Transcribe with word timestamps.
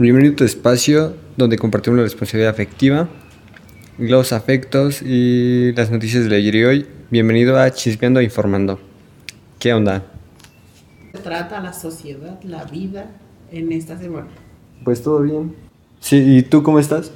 Bienvenido 0.00 0.34
a 0.34 0.36
tu 0.36 0.44
espacio 0.44 1.16
donde 1.36 1.58
compartimos 1.58 1.96
la 1.96 2.04
responsabilidad 2.04 2.52
afectiva, 2.52 3.08
los 3.98 4.32
afectos 4.32 5.02
y 5.02 5.72
las 5.72 5.90
noticias 5.90 6.22
del 6.22 6.34
ayer 6.34 6.54
y 6.54 6.64
hoy. 6.64 6.86
Bienvenido 7.10 7.58
a 7.58 7.68
Chispeando 7.72 8.20
e 8.20 8.24
Informando. 8.24 8.78
¿Qué 9.58 9.74
onda? 9.74 10.04
Se 11.10 11.18
trata 11.18 11.60
la 11.60 11.72
sociedad, 11.72 12.40
la 12.44 12.62
vida 12.62 13.10
en 13.50 13.72
esta 13.72 13.98
semana. 13.98 14.28
Pues 14.84 15.02
todo 15.02 15.20
bien. 15.22 15.56
Sí, 15.98 16.16
¿y 16.16 16.42
tú 16.42 16.62
cómo 16.62 16.78
estás? 16.78 17.10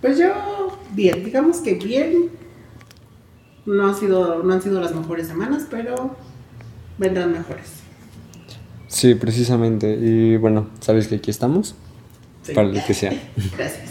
Pues 0.00 0.16
yo, 0.16 0.78
bien, 0.94 1.24
digamos 1.24 1.56
que 1.56 1.74
bien. 1.74 2.30
No, 3.66 3.88
ha 3.88 3.94
sido, 3.94 4.44
no 4.44 4.52
han 4.52 4.62
sido 4.62 4.80
las 4.80 4.94
mejores 4.94 5.26
semanas, 5.26 5.66
pero 5.68 6.14
vendrán 6.98 7.32
mejores. 7.32 7.80
Sí, 8.86 9.16
precisamente. 9.16 9.98
Y 10.00 10.36
bueno, 10.36 10.68
sabes 10.80 11.08
que 11.08 11.16
aquí 11.16 11.32
estamos 11.32 11.74
Sí. 12.50 12.54
para 12.54 12.68
lo 12.68 12.84
que 12.86 12.94
sea. 12.94 13.12
Gracias. 13.56 13.90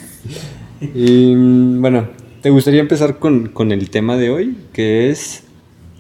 Y 0.81 1.35
bueno, 1.35 2.07
¿te 2.41 2.49
gustaría 2.49 2.79
empezar 2.79 3.19
con, 3.19 3.49
con 3.49 3.71
el 3.71 3.89
tema 3.89 4.15
de 4.17 4.29
hoy? 4.29 4.57
Que 4.73 5.09
es 5.09 5.43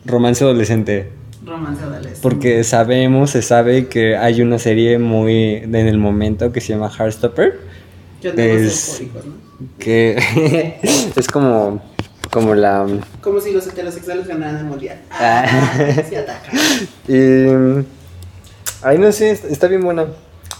romance 0.05 0.43
adolescente. 0.43 1.09
Romance 1.45 1.83
adolescente. 1.83 2.19
Porque 2.21 2.63
sabemos, 2.63 3.31
se 3.31 3.41
sabe 3.41 3.87
que 3.87 4.15
hay 4.15 4.41
una 4.41 4.59
serie 4.59 4.99
muy 4.99 5.55
en 5.55 5.75
el 5.75 5.97
momento 5.97 6.51
que 6.51 6.61
se 6.61 6.73
llama 6.73 6.89
Heartstopper. 6.89 7.59
Yo 8.21 8.33
tengo 8.33 8.53
es- 8.55 9.01
¿no? 9.13 9.21
Que 9.77 10.79
es 11.15 11.27
como, 11.27 11.81
como 12.31 12.55
la... 12.55 12.85
Como 13.21 13.41
si 13.41 13.51
los 13.51 13.67
heterosexuales 13.67 14.27
ganaran 14.27 14.57
el 14.59 14.65
mundial. 14.65 14.97
Ah. 15.11 15.45
Se 16.07 16.17
atacan. 16.17 16.55
Y... 17.07 17.85
Ay, 18.81 18.97
no 18.97 19.11
sé, 19.11 19.31
está 19.31 19.67
bien 19.67 19.81
buena. 19.81 20.05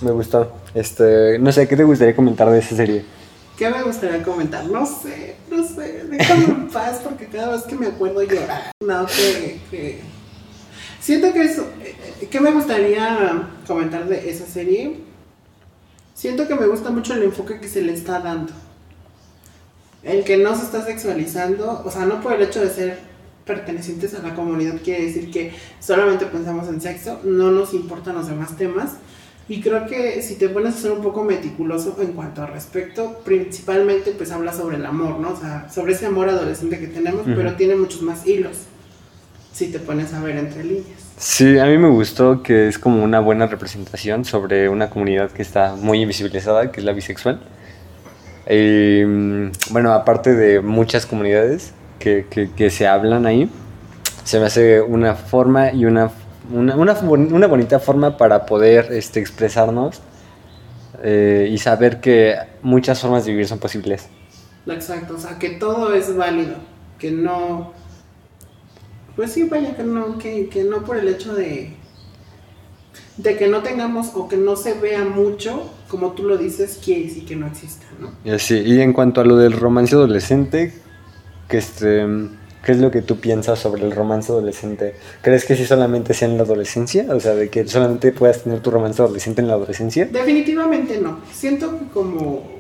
Me 0.02 0.12
gustó. 0.12 0.52
Este, 0.74 1.38
no 1.40 1.52
sé, 1.52 1.68
¿qué 1.68 1.76
te 1.76 1.84
gustaría 1.84 2.16
comentar 2.16 2.50
de 2.50 2.60
esa 2.60 2.76
serie? 2.76 3.04
¿Qué 3.58 3.70
me 3.70 3.84
gustaría 3.84 4.24
comentar? 4.24 4.66
No 4.66 4.86
sé, 4.86 5.36
no 5.52 5.62
sé. 5.68 6.06
Déjame 6.10 6.46
en 6.46 6.68
paz 6.74 7.02
porque 7.04 7.26
cada 7.28 7.52
vez 7.52 7.64
que 7.64 7.76
me 7.76 7.88
acuerdo 7.88 8.22
llorar. 8.24 8.72
No, 8.82 9.06
que. 9.06 9.60
que- 9.70 10.00
Siento 11.02 11.34
que 11.34 11.44
eso. 11.44 11.66
eh, 11.82 12.28
¿Qué 12.30 12.40
me 12.40 12.52
gustaría 12.52 13.48
comentar 13.66 14.08
de 14.08 14.30
esa 14.30 14.46
serie? 14.46 14.98
Siento 16.14 16.48
que 16.48 16.56
me 16.56 16.68
gusta 16.68 16.90
mucho 16.92 17.14
el 17.14 17.24
enfoque 17.24 17.60
que 17.60 17.68
se 17.70 17.82
le 17.82 17.94
está 17.94 18.20
dando. 18.20 18.52
El 20.04 20.24
que 20.24 20.38
no 20.38 20.56
se 20.56 20.64
está 20.64 20.86
sexualizando, 20.86 21.82
o 21.86 21.92
sea, 21.92 22.06
no 22.06 22.22
por 22.22 22.34
el 22.34 22.42
hecho 22.42 22.62
de 22.62 22.70
ser 22.70 23.00
pertenecientes 23.46 24.14
a 24.14 24.20
la 24.22 24.36
comunidad 24.36 24.76
quiere 24.84 25.06
decir 25.06 25.32
que 25.32 25.54
solamente 25.80 26.26
pensamos 26.26 26.68
en 26.68 26.80
sexo, 26.80 27.20
no 27.24 27.50
nos 27.52 27.74
importan 27.74 28.16
los 28.16 28.28
demás 28.28 28.56
temas. 28.56 28.92
Y 29.50 29.62
creo 29.62 29.88
que 29.88 30.22
si 30.22 30.36
te 30.36 30.48
pones 30.48 30.76
a 30.76 30.78
ser 30.78 30.92
un 30.92 31.02
poco 31.02 31.24
meticuloso 31.24 31.98
en 32.00 32.14
cuanto 32.14 32.44
al 32.44 32.50
respecto, 32.50 33.20
principalmente 33.26 34.12
pues 34.12 34.32
habla 34.32 34.54
sobre 34.54 34.78
el 34.78 34.86
amor, 34.86 35.20
¿no? 35.20 35.32
O 35.32 35.36
sea, 35.36 35.68
sobre 35.70 35.94
ese 35.94 36.06
amor 36.06 36.30
adolescente 36.30 36.80
que 36.80 36.86
tenemos, 36.86 37.22
Ujú. 37.22 37.34
pero 37.36 37.56
tiene 37.56 37.76
muchos 37.76 38.04
más 38.04 38.28
hilos, 38.28 38.58
si 39.52 39.72
te 39.72 39.80
pones 39.80 40.14
a 40.14 40.22
ver 40.22 40.38
entre 40.38 40.64
líneas. 40.64 41.00
Sí, 41.18 41.58
a 41.58 41.66
mí 41.66 41.80
me 41.80 41.90
gustó 41.90 42.44
que 42.44 42.68
es 42.68 42.78
como 42.78 43.04
una 43.04 43.20
buena 43.20 43.48
representación 43.48 44.24
sobre 44.24 44.70
una 44.70 44.92
comunidad 44.92 45.32
que 45.32 45.42
está 45.42 45.76
muy 45.76 46.02
invisibilizada, 46.04 46.72
que 46.72 46.80
es 46.80 46.86
la 46.86 46.94
bisexual. 46.94 47.42
Y, 48.48 49.04
mm, 49.04 49.52
bueno, 49.72 49.94
aparte 49.94 50.36
de 50.36 50.62
muchas 50.62 51.08
comunidades 51.08 51.74
que, 51.98 52.28
que, 52.30 52.52
que 52.52 52.70
se 52.70 52.88
hablan 52.88 53.26
ahí, 53.26 53.50
se 54.24 54.40
me 54.40 54.46
hace 54.46 54.80
una 54.80 55.16
forma 55.16 55.74
y 55.74 55.86
una, 55.86 56.12
una, 56.52 56.76
una, 56.76 56.94
una 56.94 57.48
bonita 57.48 57.80
forma 57.80 58.18
para 58.18 58.46
poder 58.46 58.92
este, 58.92 59.20
expresarnos 59.20 60.02
eh, 61.04 61.50
y 61.52 61.58
saber 61.58 62.02
que 62.02 62.36
muchas 62.62 63.00
formas 63.00 63.26
de 63.26 63.32
vivir 63.32 63.48
son 63.48 63.60
posibles. 63.60 64.08
Exacto, 64.68 65.16
o 65.16 65.20
sea, 65.20 65.40
que 65.40 65.52
todo 65.52 65.94
es 65.94 66.16
válido, 66.16 66.56
que 66.98 67.12
no... 67.12 67.74
Pues 69.16 69.32
sí, 69.34 69.44
vaya, 69.44 69.76
que 69.76 69.84
no, 69.84 70.18
que, 70.18 70.48
que 70.48 70.64
no 70.64 70.84
por 70.84 70.98
el 70.98 71.08
hecho 71.08 71.34
de, 71.34 71.76
de 73.18 73.36
que 73.36 73.48
no 73.48 73.62
tengamos 73.62 74.12
o 74.16 74.30
que 74.30 74.38
no 74.38 74.56
se 74.56 74.76
vea 74.76 75.04
mucho, 75.04 75.70
como 75.90 76.14
tú 76.14 76.24
lo 76.24 76.38
dices, 76.38 76.80
quiere 76.84 77.04
decir 77.04 77.26
que 77.26 77.36
no 77.36 77.48
exista, 77.48 77.86
¿no? 78.00 78.12
Y 78.24 78.30
así, 78.30 78.58
y 78.60 78.80
en 78.80 78.94
cuanto 78.94 79.20
a 79.20 79.26
lo 79.26 79.36
del 79.36 79.54
romance 79.54 79.96
adolescente, 79.96 80.74
que 81.50 81.58
este, 81.58 82.06
¿qué 82.66 82.72
es 82.74 82.80
lo 82.80 82.92
que 82.92 83.02
tú 83.02 83.20
piensas 83.20 83.60
sobre 83.60 83.84
el 83.84 83.92
romance 83.92 84.32
adolescente? 84.32 84.96
¿Crees 85.22 85.46
que 85.46 85.56
sí 85.56 85.66
solamente 85.66 86.14
sea 86.14 86.28
en 86.28 86.38
la 86.38 86.44
adolescencia? 86.44 87.06
O 87.10 87.20
sea, 87.20 87.36
de 87.36 87.50
que 87.50 87.68
solamente 87.68 88.12
puedas 88.12 88.44
tener 88.44 88.60
tu 88.62 88.72
romance 88.72 89.02
adolescente 89.02 89.42
en 89.42 89.48
la 89.48 89.54
adolescencia. 89.54 90.06
Definitivamente 90.06 91.00
no. 91.00 91.20
Siento 91.34 91.78
que 91.80 91.86
como 91.94 92.60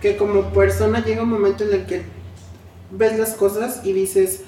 que 0.00 0.16
como 0.16 0.50
persona 0.52 1.04
llega 1.04 1.22
un 1.22 1.30
momento 1.30 1.64
en 1.64 1.72
el 1.72 1.86
que 1.86 2.02
ves 2.90 3.18
las 3.18 3.30
cosas 3.34 3.80
y 3.84 3.92
dices 3.92 4.42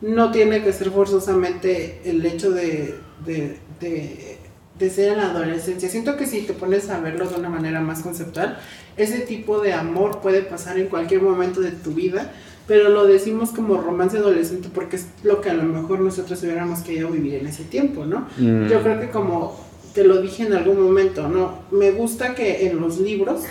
no 0.00 0.30
tiene 0.32 0.62
que 0.62 0.72
ser 0.72 0.90
forzosamente 0.90 2.00
el 2.04 2.24
hecho 2.26 2.50
de, 2.50 2.94
de, 3.24 3.58
de- 3.80 4.38
de 4.78 4.90
ser 4.90 5.12
en 5.12 5.18
la 5.18 5.30
adolescencia. 5.30 5.88
Siento 5.88 6.16
que 6.16 6.26
si 6.26 6.40
te 6.42 6.52
pones 6.52 6.90
a 6.90 6.98
verlo 6.98 7.28
de 7.28 7.36
una 7.36 7.48
manera 7.48 7.80
más 7.80 8.00
conceptual, 8.02 8.58
ese 8.96 9.20
tipo 9.20 9.60
de 9.60 9.72
amor 9.72 10.20
puede 10.20 10.42
pasar 10.42 10.78
en 10.78 10.88
cualquier 10.88 11.22
momento 11.22 11.60
de 11.60 11.70
tu 11.70 11.92
vida, 11.92 12.32
pero 12.66 12.88
lo 12.88 13.06
decimos 13.06 13.50
como 13.50 13.80
romance 13.80 14.16
adolescente 14.16 14.68
porque 14.72 14.96
es 14.96 15.06
lo 15.22 15.40
que 15.40 15.50
a 15.50 15.54
lo 15.54 15.64
mejor 15.64 16.00
nosotros 16.00 16.42
hubiéramos 16.42 16.80
querido 16.80 17.10
vivir 17.10 17.34
en 17.34 17.46
ese 17.46 17.64
tiempo, 17.64 18.06
¿no? 18.06 18.26
Mm. 18.38 18.68
Yo 18.68 18.82
creo 18.82 19.00
que 19.00 19.10
como 19.10 19.58
te 19.94 20.04
lo 20.04 20.20
dije 20.20 20.44
en 20.44 20.54
algún 20.54 20.80
momento, 20.80 21.28
¿no? 21.28 21.60
Me 21.70 21.90
gusta 21.92 22.34
que 22.34 22.66
en 22.66 22.80
los 22.80 22.98
libros, 22.98 23.42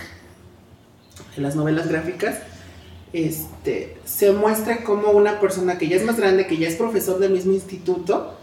en 1.38 1.44
las 1.44 1.56
novelas 1.56 1.88
gráficas, 1.88 2.40
este, 3.14 3.96
se 4.04 4.32
muestre 4.32 4.84
como 4.84 5.12
una 5.12 5.40
persona 5.40 5.78
que 5.78 5.88
ya 5.88 5.96
es 5.96 6.04
más 6.04 6.18
grande, 6.18 6.48
que 6.48 6.58
ya 6.58 6.68
es 6.68 6.76
profesor 6.76 7.20
del 7.20 7.32
mismo 7.32 7.54
instituto, 7.54 8.34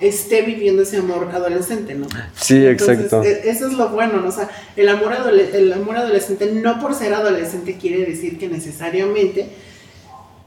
esté 0.00 0.42
viviendo 0.42 0.82
ese 0.82 0.96
amor 0.96 1.28
adolescente, 1.32 1.94
¿no? 1.94 2.06
Sí, 2.34 2.66
Entonces, 2.66 3.04
exacto. 3.04 3.22
e- 3.22 3.48
eso 3.48 3.68
es 3.68 3.74
lo 3.74 3.90
bueno, 3.90 4.20
¿no? 4.20 4.28
O 4.28 4.32
sea, 4.32 4.50
el 4.76 4.88
amor, 4.88 5.12
el 5.52 5.72
amor 5.72 5.96
adolescente 5.96 6.50
no 6.52 6.80
por 6.80 6.94
ser 6.94 7.14
adolescente 7.14 7.76
quiere 7.76 8.04
decir 8.04 8.38
que 8.38 8.48
necesariamente 8.48 9.50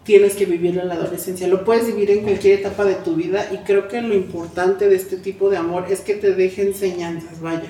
tienes 0.07 0.35
que 0.35 0.45
vivirlo 0.45 0.81
en 0.81 0.87
la 0.87 0.93
adolescencia. 0.93 1.49
Lo 1.49 1.65
puedes 1.65 1.85
vivir 1.85 2.09
en 2.11 2.23
cualquier 2.23 2.61
etapa 2.61 2.85
de 2.85 2.95
tu 2.95 3.15
vida 3.15 3.45
y 3.51 3.57
creo 3.57 3.89
que 3.89 4.01
lo 4.01 4.15
importante 4.15 4.87
de 4.87 4.95
este 4.95 5.17
tipo 5.17 5.49
de 5.49 5.57
amor 5.57 5.83
es 5.89 5.99
que 5.99 6.15
te 6.15 6.33
deje 6.33 6.61
enseñanzas, 6.61 7.41
vaya. 7.41 7.69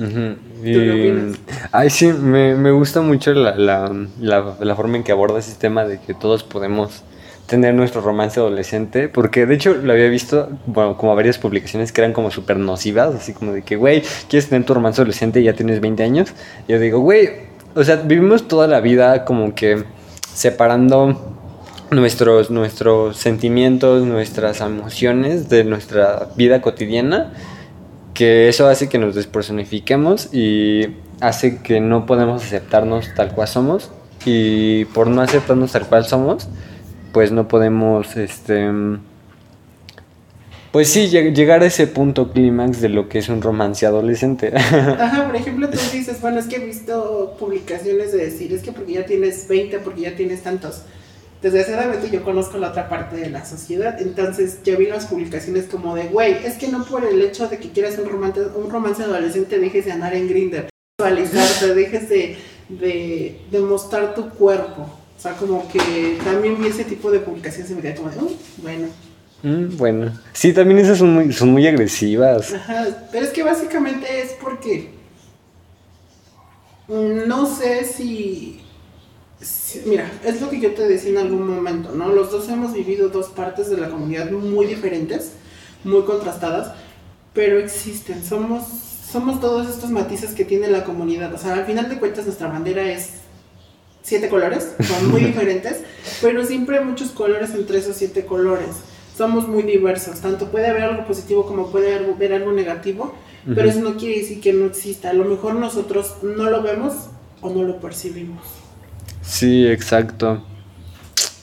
Ujú. 0.00 0.34
¿Tú 0.56 0.62
qué 0.62 0.90
opinas? 0.90 1.38
Ay, 1.70 1.88
sí, 1.88 2.08
me, 2.08 2.56
me 2.56 2.72
gusta 2.72 3.00
mucho 3.00 3.32
la, 3.32 3.54
la, 3.54 3.94
la, 4.20 4.56
la 4.58 4.74
forma 4.74 4.96
en 4.96 5.04
que 5.04 5.12
abordas 5.12 5.46
ese 5.48 5.56
tema 5.56 5.84
de 5.84 6.00
que 6.00 6.14
todos 6.14 6.42
podemos 6.42 7.04
tener 7.46 7.74
nuestro 7.74 8.00
romance 8.00 8.40
adolescente, 8.40 9.08
porque 9.08 9.46
de 9.46 9.54
hecho 9.54 9.72
lo 9.72 9.92
había 9.92 10.08
visto, 10.08 10.50
bueno, 10.66 10.96
como 10.96 11.14
varias 11.14 11.38
publicaciones 11.38 11.92
que 11.92 12.00
eran 12.00 12.12
como 12.12 12.32
súper 12.32 12.56
nocivas, 12.56 13.14
así 13.14 13.32
como 13.32 13.52
de 13.52 13.62
que, 13.62 13.76
güey, 13.76 14.02
quieres 14.28 14.48
tener 14.48 14.66
tu 14.66 14.74
romance 14.74 15.00
adolescente 15.00 15.40
y 15.40 15.44
ya 15.44 15.52
tienes 15.52 15.80
20 15.80 16.02
años. 16.02 16.32
Y 16.66 16.72
yo 16.72 16.80
digo, 16.80 16.98
güey, 16.98 17.30
o 17.76 17.84
sea, 17.84 17.94
vivimos 17.94 18.48
toda 18.48 18.66
la 18.66 18.80
vida 18.80 19.24
como 19.24 19.54
que 19.54 19.84
separando 20.34 21.35
nuestros, 21.90 22.50
nuestros 22.50 23.16
sentimientos, 23.16 24.04
nuestras 24.04 24.60
emociones 24.60 25.48
de 25.48 25.64
nuestra 25.64 26.28
vida 26.36 26.60
cotidiana, 26.60 27.32
que 28.14 28.48
eso 28.48 28.66
hace 28.66 28.88
que 28.88 28.98
nos 28.98 29.14
despersonifiquemos 29.14 30.32
y 30.34 30.88
hace 31.20 31.58
que 31.62 31.80
no 31.80 32.06
podemos 32.06 32.42
aceptarnos 32.44 33.06
tal 33.14 33.32
cual 33.32 33.48
somos 33.48 33.90
y 34.24 34.84
por 34.86 35.06
no 35.06 35.20
aceptarnos 35.22 35.72
tal 35.72 35.86
cual 35.86 36.04
somos, 36.06 36.48
pues 37.12 37.30
no 37.32 37.46
podemos, 37.48 38.16
este, 38.16 38.70
pues 40.72 40.88
sí, 40.88 41.08
lleg- 41.08 41.34
llegar 41.34 41.62
a 41.62 41.66
ese 41.66 41.86
punto 41.86 42.32
clímax 42.32 42.80
de 42.80 42.88
lo 42.90 43.08
que 43.08 43.18
es 43.18 43.28
un 43.28 43.40
romance 43.40 43.86
adolescente. 43.86 44.52
Ajá, 44.56 45.26
por 45.26 45.36
ejemplo, 45.36 45.68
tú 45.70 45.78
dices, 45.92 46.20
bueno, 46.20 46.38
es 46.38 46.46
que 46.46 46.56
he 46.56 46.64
visto 46.64 47.36
publicaciones 47.38 48.12
de 48.12 48.18
decir, 48.18 48.52
es 48.52 48.62
que 48.62 48.72
porque 48.72 48.94
ya 48.94 49.06
tienes 49.06 49.46
20, 49.48 49.78
porque 49.78 50.02
ya 50.02 50.16
tienes 50.16 50.42
tantos. 50.42 50.82
Desgraciadamente 51.42 52.10
yo 52.10 52.24
conozco 52.24 52.56
la 52.58 52.70
otra 52.70 52.88
parte 52.88 53.16
de 53.16 53.30
la 53.30 53.44
sociedad, 53.44 54.00
entonces 54.00 54.58
ya 54.64 54.74
vi 54.76 54.86
las 54.86 55.06
publicaciones 55.06 55.66
como 55.66 55.94
de, 55.94 56.04
güey, 56.08 56.32
es 56.44 56.54
que 56.54 56.68
no 56.68 56.84
por 56.84 57.04
el 57.04 57.20
hecho 57.20 57.46
de 57.48 57.58
que 57.58 57.70
quieras 57.70 57.98
un 57.98 58.08
romance, 58.08 58.40
un 58.54 58.70
romance 58.70 59.02
adolescente 59.02 59.58
dejes 59.58 59.84
de 59.84 59.92
andar 59.92 60.14
en 60.14 60.28
Grindr, 60.28 60.68
sexualizarte, 60.98 61.74
dejes 61.74 62.08
de, 62.08 62.36
de, 62.70 63.40
de 63.50 63.60
mostrar 63.60 64.14
tu 64.14 64.30
cuerpo. 64.30 64.82
O 64.82 65.20
sea, 65.20 65.32
como 65.34 65.68
que 65.68 66.18
también 66.24 66.60
vi 66.60 66.68
ese 66.68 66.84
tipo 66.84 67.10
de 67.10 67.20
publicaciones 67.20 67.70
y 67.70 67.74
me 67.74 67.82
quedé 67.82 67.94
como 67.94 68.10
de, 68.10 68.18
"Uh, 68.18 68.30
bueno. 68.58 68.88
Mm, 69.42 69.76
bueno, 69.76 70.18
sí, 70.32 70.52
también 70.54 70.78
esas 70.78 70.98
son 70.98 71.12
muy, 71.14 71.32
son 71.32 71.50
muy 71.50 71.66
agresivas. 71.66 72.52
Ajá, 72.54 72.86
pero 73.12 73.24
es 73.26 73.30
que 73.32 73.42
básicamente 73.42 74.06
es 74.22 74.32
porque 74.40 74.90
mm, 76.88 77.26
no 77.28 77.46
sé 77.46 77.84
si, 77.84 78.60
mira, 79.84 80.10
es 80.24 80.40
lo 80.40 80.48
que 80.50 80.60
yo 80.60 80.72
te 80.74 80.88
decía 80.88 81.10
en 81.10 81.18
algún 81.18 81.46
momento, 81.46 81.92
¿no? 81.92 82.08
Los 82.08 82.30
dos 82.30 82.48
hemos 82.48 82.72
vivido 82.72 83.08
dos 83.08 83.28
partes 83.28 83.70
de 83.70 83.76
la 83.76 83.90
comunidad 83.90 84.30
muy 84.30 84.66
diferentes, 84.66 85.32
muy 85.84 86.02
contrastadas, 86.02 86.72
pero 87.34 87.58
existen, 87.58 88.24
somos 88.24 88.64
somos 89.10 89.40
todos 89.40 89.68
estos 89.68 89.90
matices 89.90 90.32
que 90.32 90.44
tiene 90.44 90.68
la 90.68 90.84
comunidad. 90.84 91.32
O 91.32 91.38
sea, 91.38 91.54
al 91.54 91.64
final 91.64 91.88
de 91.88 91.98
cuentas 91.98 92.24
nuestra 92.24 92.48
bandera 92.48 92.90
es 92.90 93.10
siete 94.02 94.28
colores, 94.28 94.74
son 94.86 95.10
muy 95.10 95.20
diferentes, 95.24 95.78
pero 96.20 96.44
siempre 96.44 96.78
hay 96.78 96.84
muchos 96.84 97.10
colores 97.10 97.50
entre 97.54 97.78
esos 97.78 97.96
siete 97.96 98.26
colores. 98.26 98.68
Somos 99.16 99.48
muy 99.48 99.62
diversos, 99.62 100.20
tanto 100.20 100.50
puede 100.50 100.66
haber 100.66 100.82
algo 100.82 101.06
positivo 101.06 101.46
como 101.46 101.70
puede 101.70 101.94
haber 101.94 102.34
algo 102.34 102.52
negativo, 102.52 103.14
pero 103.46 103.70
eso 103.70 103.80
no 103.80 103.96
quiere 103.96 104.20
decir 104.20 104.40
que 104.40 104.52
no 104.52 104.66
exista. 104.66 105.10
A 105.10 105.14
lo 105.14 105.24
mejor 105.24 105.54
nosotros 105.54 106.16
no 106.22 106.50
lo 106.50 106.62
vemos 106.62 106.94
o 107.40 107.48
no 107.48 107.62
lo 107.62 107.80
percibimos. 107.80 108.42
Sí, 109.26 109.66
exacto. 109.66 110.44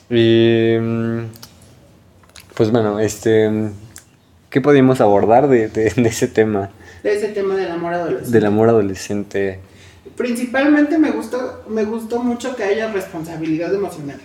Y 0.10 0.76
mm, 0.80 1.26
pues 2.56 2.72
bueno, 2.72 3.00
este, 3.00 3.50
¿qué 4.50 4.62
podemos 4.62 5.02
abordar 5.02 5.48
de, 5.48 5.68
de, 5.68 5.88
ese 5.88 6.28
tema? 6.28 6.72
De 7.04 7.16
ese 7.16 7.30
tema 7.30 7.56
del 7.56 7.72
amor 7.72 7.94
adolescente. 7.94 8.32
Del 8.32 8.46
amor 8.46 8.70
adolescente. 8.70 9.60
Principalmente 10.16 10.98
me 10.98 11.12
gustó, 11.12 11.64
me 11.68 11.84
gustó 11.84 12.22
mucho 12.24 12.56
que 12.56 12.64
haya 12.64 12.92
responsabilidad 12.92 13.74
emocional, 13.74 14.20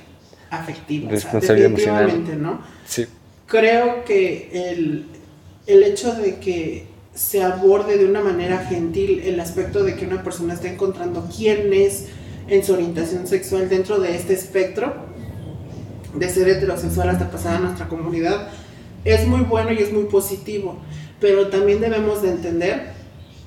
afectiva. 0.51 1.11
Responsabilidad 1.11 1.71
emocional. 1.71 2.43
¿no? 2.43 2.61
Sí. 2.87 3.07
Creo 3.47 4.05
que 4.05 4.71
el, 4.71 5.07
el 5.67 5.83
hecho 5.83 6.15
de 6.15 6.37
que 6.37 6.87
se 7.15 7.43
aborde 7.43 7.97
de 7.97 8.05
una 8.05 8.21
manera 8.21 8.59
gentil 8.67 9.21
el 9.25 9.41
aspecto 9.41 9.83
de 9.83 9.97
que 9.97 10.07
una 10.07 10.23
persona 10.23 10.55
está 10.55 10.69
encontrando 10.69 11.29
quién 11.37 11.73
es 11.73 12.07
en 12.49 12.65
su 12.65 12.73
orientación 12.73 13.27
sexual 13.27 13.69
dentro 13.69 13.99
de 13.99 14.15
este 14.17 14.35
espectro, 14.35 14.95
de 16.15 16.29
ser 16.29 16.49
heterosexual 16.49 17.11
hasta 17.11 17.31
pasar 17.31 17.57
a 17.57 17.61
nuestra 17.61 17.89
comunidad, 17.89 18.49
es 19.05 19.27
muy 19.27 19.41
bueno 19.41 19.73
y 19.73 19.79
es 19.79 19.93
muy 19.93 20.05
positivo, 20.05 20.79
pero 21.21 21.49
también 21.49 21.81
debemos 21.81 22.23
de 22.23 22.31
entender 22.31 22.93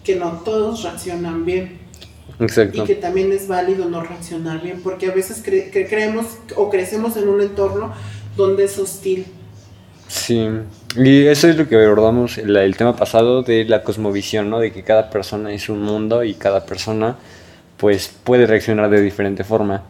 que 0.04 0.16
no 0.16 0.42
todos 0.44 0.84
reaccionan 0.84 1.46
bien. 1.46 1.80
Exacto. 2.40 2.84
Y 2.84 2.86
que 2.86 2.96
también 2.96 3.32
es 3.32 3.48
válido 3.48 3.86
no 3.90 4.02
reaccionar 4.02 4.62
bien, 4.62 4.82
porque 4.82 5.08
a 5.08 5.12
veces 5.12 5.44
creemos 5.44 6.26
o 6.56 6.70
crecemos 6.70 7.18
en 7.18 7.28
un 7.28 7.42
entorno 7.42 7.94
donde 8.36 8.66
es 8.66 8.78
hostil. 8.80 9.26
Sí, 10.08 10.48
y 10.98 11.26
eso 11.28 11.48
es 11.48 11.56
lo 11.56 11.70
que 11.70 11.82
abordamos 11.82 12.38
el, 12.38 12.56
el 12.56 12.76
tema 12.76 12.96
pasado 12.96 13.44
de 13.44 13.64
la 13.66 13.84
cosmovisión, 13.84 14.50
¿no? 14.50 14.60
De 14.60 14.72
que 14.72 14.84
cada 14.84 15.10
persona 15.10 15.54
es 15.54 15.70
un 15.70 15.82
mundo 15.82 16.24
y 16.24 16.34
cada 16.34 16.66
persona 16.66 17.18
pues 17.82 18.14
puede 18.24 18.46
reaccionar 18.46 18.92
de 18.92 19.02
diferente 19.02 19.44
forma. 19.44 19.82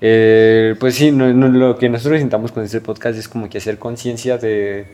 Eh, 0.00 0.74
pues 0.80 0.96
sí, 0.96 1.12
no, 1.12 1.28
lo 1.28 1.78
que 1.78 1.88
nosotros 1.88 2.16
intentamos 2.16 2.50
con 2.50 2.64
este 2.64 2.80
podcast 2.80 3.16
es 3.16 3.28
como 3.28 3.48
que 3.48 3.58
hacer 3.58 3.78
conciencia 3.78 4.36
de 4.36 4.88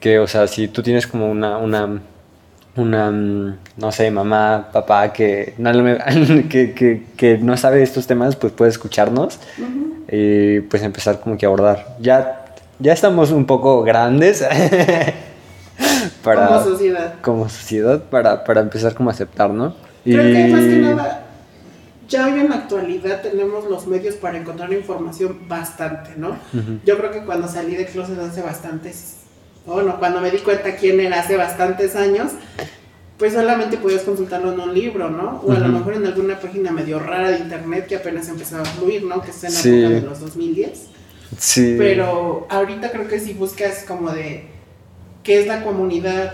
que, 0.00 0.18
o 0.18 0.26
sea, 0.26 0.48
si 0.48 0.66
tú 0.66 0.82
tienes 0.82 1.06
como 1.06 1.30
una, 1.30 1.56
una, 1.58 2.00
una 2.74 3.56
no 3.76 3.92
sé, 3.92 4.10
mamá, 4.10 4.70
papá 4.72 5.12
que 5.12 5.54
no, 5.58 5.70
que, 6.50 6.72
que, 6.74 7.04
que 7.16 7.38
no 7.38 7.56
sabe 7.56 7.84
estos 7.84 8.08
temas, 8.08 8.34
pues 8.34 8.52
puede 8.52 8.72
escucharnos 8.72 9.38
y 10.10 10.58
pues 10.62 10.82
empezar 10.82 11.20
como 11.20 11.38
que 11.38 11.46
a 11.46 11.48
abordar. 11.48 11.96
Ya, 12.00 12.44
ya 12.80 12.92
estamos 12.92 13.30
un 13.30 13.46
poco 13.46 13.84
grandes. 13.84 14.44
para, 16.24 16.48
como 16.48 16.60
sociedad. 16.64 17.14
Como 17.22 17.48
sociedad, 17.48 18.02
para, 18.02 18.42
para 18.42 18.62
empezar 18.62 18.94
como 18.94 19.10
a 19.10 19.12
aceptar, 19.12 19.50
¿no? 19.50 19.76
Creo 20.02 20.24
que 20.24 20.52
más 20.52 20.62
que 20.62 20.76
nada 20.78 21.27
ya 22.08 22.26
hoy 22.26 22.40
en 22.40 22.48
la 22.48 22.56
actualidad 22.56 23.20
tenemos 23.22 23.68
los 23.68 23.86
medios 23.86 24.14
para 24.14 24.38
encontrar 24.38 24.72
información 24.72 25.40
bastante, 25.46 26.12
¿no? 26.16 26.36
Yo 26.84 26.96
creo 26.98 27.10
que 27.10 27.24
cuando 27.24 27.48
salí 27.48 27.76
de 27.76 27.86
closet 27.86 28.18
hace 28.18 28.40
bastantes, 28.42 29.16
bueno, 29.66 29.98
cuando 29.98 30.20
me 30.20 30.30
di 30.30 30.38
cuenta 30.38 30.74
quién 30.76 30.98
era 31.00 31.20
hace 31.20 31.36
bastantes 31.36 31.94
años, 31.94 32.32
pues 33.18 33.34
solamente 33.34 33.76
podías 33.76 34.02
consultarlo 34.02 34.52
en 34.52 34.60
un 34.60 34.72
libro, 34.72 35.10
¿no? 35.10 35.42
O 35.44 35.52
a 35.52 35.58
lo 35.58 35.68
mejor 35.68 35.94
en 35.94 36.06
alguna 36.06 36.40
página 36.40 36.70
medio 36.70 36.98
rara 36.98 37.30
de 37.30 37.38
internet 37.38 37.86
que 37.86 37.96
apenas 37.96 38.28
empezaba 38.28 38.62
a 38.62 38.66
fluir, 38.66 39.02
¿no? 39.02 39.20
Que 39.20 39.30
es 39.30 39.44
en 39.44 39.52
la 39.52 39.60
época 39.60 39.94
de 39.94 40.08
los 40.08 40.20
2010. 40.20 40.86
Sí. 41.38 41.74
Pero 41.76 42.46
ahorita 42.48 42.90
creo 42.90 43.06
que 43.06 43.20
si 43.20 43.34
buscas 43.34 43.84
como 43.86 44.10
de 44.12 44.46
qué 45.22 45.40
es 45.40 45.46
la 45.46 45.62
comunidad, 45.62 46.32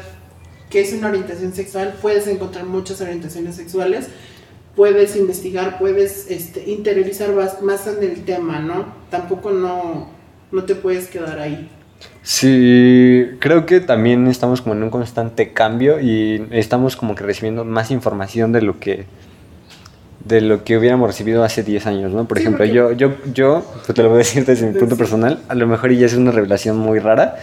qué 0.71 0.83
es 0.83 0.93
una 0.93 1.09
orientación 1.09 1.53
sexual, 1.53 1.95
puedes 2.01 2.29
encontrar 2.29 2.65
muchas 2.65 3.01
orientaciones 3.01 3.57
sexuales 3.57 4.07
puedes 4.77 5.17
investigar, 5.17 5.79
puedes 5.79 6.31
este, 6.31 6.69
interiorizar 6.71 7.31
más, 7.63 7.87
en 7.87 8.03
el 8.03 8.25
tema, 8.25 8.59
¿no? 8.61 8.87
Tampoco 9.11 9.51
no, 9.51 10.09
no 10.51 10.65
te 10.65 10.75
puedes 10.75 11.09
quedar 11.09 11.39
ahí. 11.39 11.69
Sí, 12.23 13.27
creo 13.39 13.67
que 13.67 13.81
también 13.81 14.27
estamos 14.27 14.61
como 14.61 14.75
en 14.75 14.83
un 14.83 14.91
constante 14.91 15.53
cambio 15.53 16.01
y 16.01 16.47
estamos 16.51 16.97
como 16.97 17.15
que 17.15 17.25
recibiendo 17.25 17.65
más 17.65 17.91
información 17.91 18.53
de 18.53 18.63
lo 18.63 18.81
que 18.81 19.07
de 20.25 20.41
lo 20.41 20.65
que 20.65 20.79
hubiéramos 20.79 21.07
recibido 21.07 21.45
hace 21.45 21.63
10 21.63 21.87
años, 21.87 22.13
¿no? 22.13 22.27
Por 22.27 22.39
ejemplo, 22.39 22.65
yo, 22.65 22.93
yo, 22.93 23.13
yo, 23.35 23.63
pues 23.85 23.95
te 23.95 24.03
lo 24.03 24.09
voy 24.09 24.17
a 24.17 24.19
decir 24.19 24.47
desde 24.47 24.67
mi 24.67 24.79
punto 24.79 24.97
personal, 24.97 25.43
a 25.49 25.55
lo 25.55 25.67
mejor 25.67 25.93
ya 25.93 26.07
es 26.07 26.15
una 26.15 26.31
revelación 26.31 26.79
muy 26.79 26.99
rara, 26.99 27.37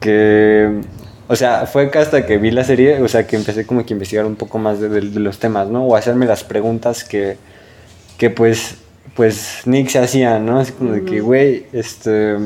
que 0.00 0.80
o 1.26 1.36
sea, 1.36 1.66
fue 1.66 1.90
hasta 1.94 2.26
que 2.26 2.36
vi 2.36 2.50
la 2.50 2.64
serie, 2.64 3.00
o 3.02 3.08
sea, 3.08 3.26
que 3.26 3.36
empecé 3.36 3.66
como 3.66 3.84
que 3.84 3.94
a 3.94 3.96
investigar 3.96 4.26
un 4.26 4.36
poco 4.36 4.58
más 4.58 4.80
de, 4.80 5.02
los 5.02 5.38
temas, 5.38 5.68
¿no? 5.68 5.86
O 5.86 5.96
hacerme 5.96 6.26
las 6.26 6.44
preguntas 6.44 7.04
que, 7.04 7.38
que 8.18 8.28
pues, 8.28 8.76
pues 9.16 9.62
Nick 9.64 9.88
se 9.88 10.00
hacía, 10.00 10.38
¿no? 10.38 10.58
Así 10.60 10.72
como 10.72 10.92
de 10.92 11.04
que, 11.04 11.20
güey, 11.20 11.66
este, 11.72 12.36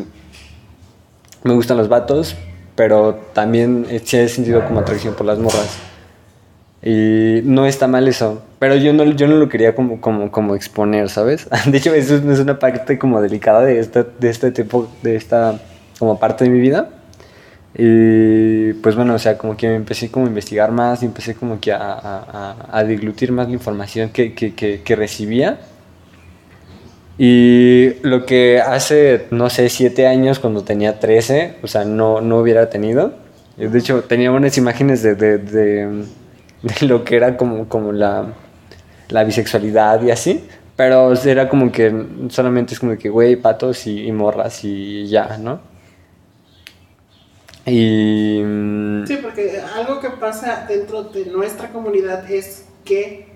me 1.43 1.55
gustan 1.55 1.77
los 1.77 1.89
vatos, 1.89 2.37
pero 2.77 3.19
también 3.33 3.87
he 3.91 3.99
sentido 4.29 4.65
como 4.65 4.81
atracción 4.81 5.15
por 5.15 5.27
las 5.27 5.39
morras. 5.39 5.79
Y 6.81 7.41
no 7.43 7.67
está 7.67 7.89
mal 7.89 8.07
eso, 8.07 8.45
pero 8.61 8.77
yo 8.77 8.93
no, 8.93 9.05
yo 9.05 9.27
no 9.27 9.35
lo 9.35 9.49
quería 9.49 9.75
como, 9.75 10.01
como, 10.01 10.31
como 10.31 10.55
exponer, 10.55 11.09
¿sabes? 11.11 11.49
De 11.67 11.79
hecho, 11.79 11.93
eso 11.93 12.15
es 12.15 12.39
una 12.39 12.61
parte 12.61 12.97
como 12.97 13.21
delicada 13.21 13.63
de, 13.63 13.81
este, 13.81 14.05
de 14.05 14.31
este 14.31 14.53
tipo, 14.53 14.89
de 15.03 15.17
esta 15.17 15.59
como 15.99 16.21
parte 16.21 16.45
de 16.45 16.51
mi 16.51 16.61
vida 16.61 16.91
y 17.81 18.73
pues 18.75 18.97
bueno, 18.97 19.15
o 19.15 19.19
sea, 19.21 19.39
como 19.39 19.57
que 19.57 19.73
empecé 19.73 20.11
como 20.11 20.27
a 20.27 20.29
investigar 20.29 20.73
más 20.73 21.01
y 21.05 21.07
empecé 21.07 21.37
como 21.37 21.61
que 21.61 21.71
a, 21.71 21.79
a, 21.79 22.57
a 22.73 22.83
diglutir 22.85 23.31
más 23.31 23.47
la 23.47 23.55
información 23.55 24.11
que, 24.11 24.35
que, 24.35 24.53
que, 24.53 24.97
recibía. 24.97 25.61
Y 27.19 27.95
lo 28.03 28.27
que 28.27 28.61
hace, 28.61 29.27
no 29.31 29.49
sé, 29.49 29.69
siete 29.69 30.09
años 30.09 30.41
cuando 30.41 30.65
tenía 30.65 30.99
13, 30.99 31.59
o 31.63 31.69
sea, 31.69 31.85
no, 31.85 32.21
no 32.21 32.39
hubiera 32.39 32.69
tenido. 32.69 33.15
De 33.57 33.79
hecho, 33.79 34.03
tenía 34.03 34.33
unas 34.33 34.59
imágenes 34.59 35.05
de, 35.05 35.15
de, 35.15 35.39
de, 35.39 36.05
lo 36.81 37.05
que 37.05 37.15
era 37.15 37.37
como, 37.37 37.69
como 37.69 37.93
la, 37.93 38.35
la, 39.09 39.23
bisexualidad 39.23 40.03
y 40.03 40.11
así. 40.11 40.45
Pero 40.75 41.13
era 41.15 41.49
como 41.49 41.70
que 41.70 41.93
solamente 42.31 42.75
es 42.75 42.81
como 42.81 42.99
que, 42.99 43.08
güey, 43.08 43.37
patos 43.37 43.87
y, 43.87 44.06
y 44.06 44.11
morras 44.13 44.65
y 44.65 45.06
ya, 45.06 45.39
¿no? 45.39 45.78
Y... 47.70 48.43
Sí, 49.06 49.19
porque 49.22 49.60
algo 49.77 50.01
que 50.01 50.10
pasa 50.10 50.67
dentro 50.69 51.05
de 51.05 51.27
nuestra 51.27 51.70
comunidad 51.70 52.31
es 52.31 52.65
que 52.84 53.27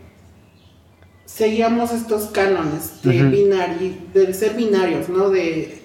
seguíamos 1.25 1.93
estos 1.93 2.27
cánones 2.27 3.03
de, 3.03 3.97
de 4.13 4.35
ser 4.35 4.55
binarios, 4.55 5.09
¿no? 5.09 5.31
De 5.31 5.83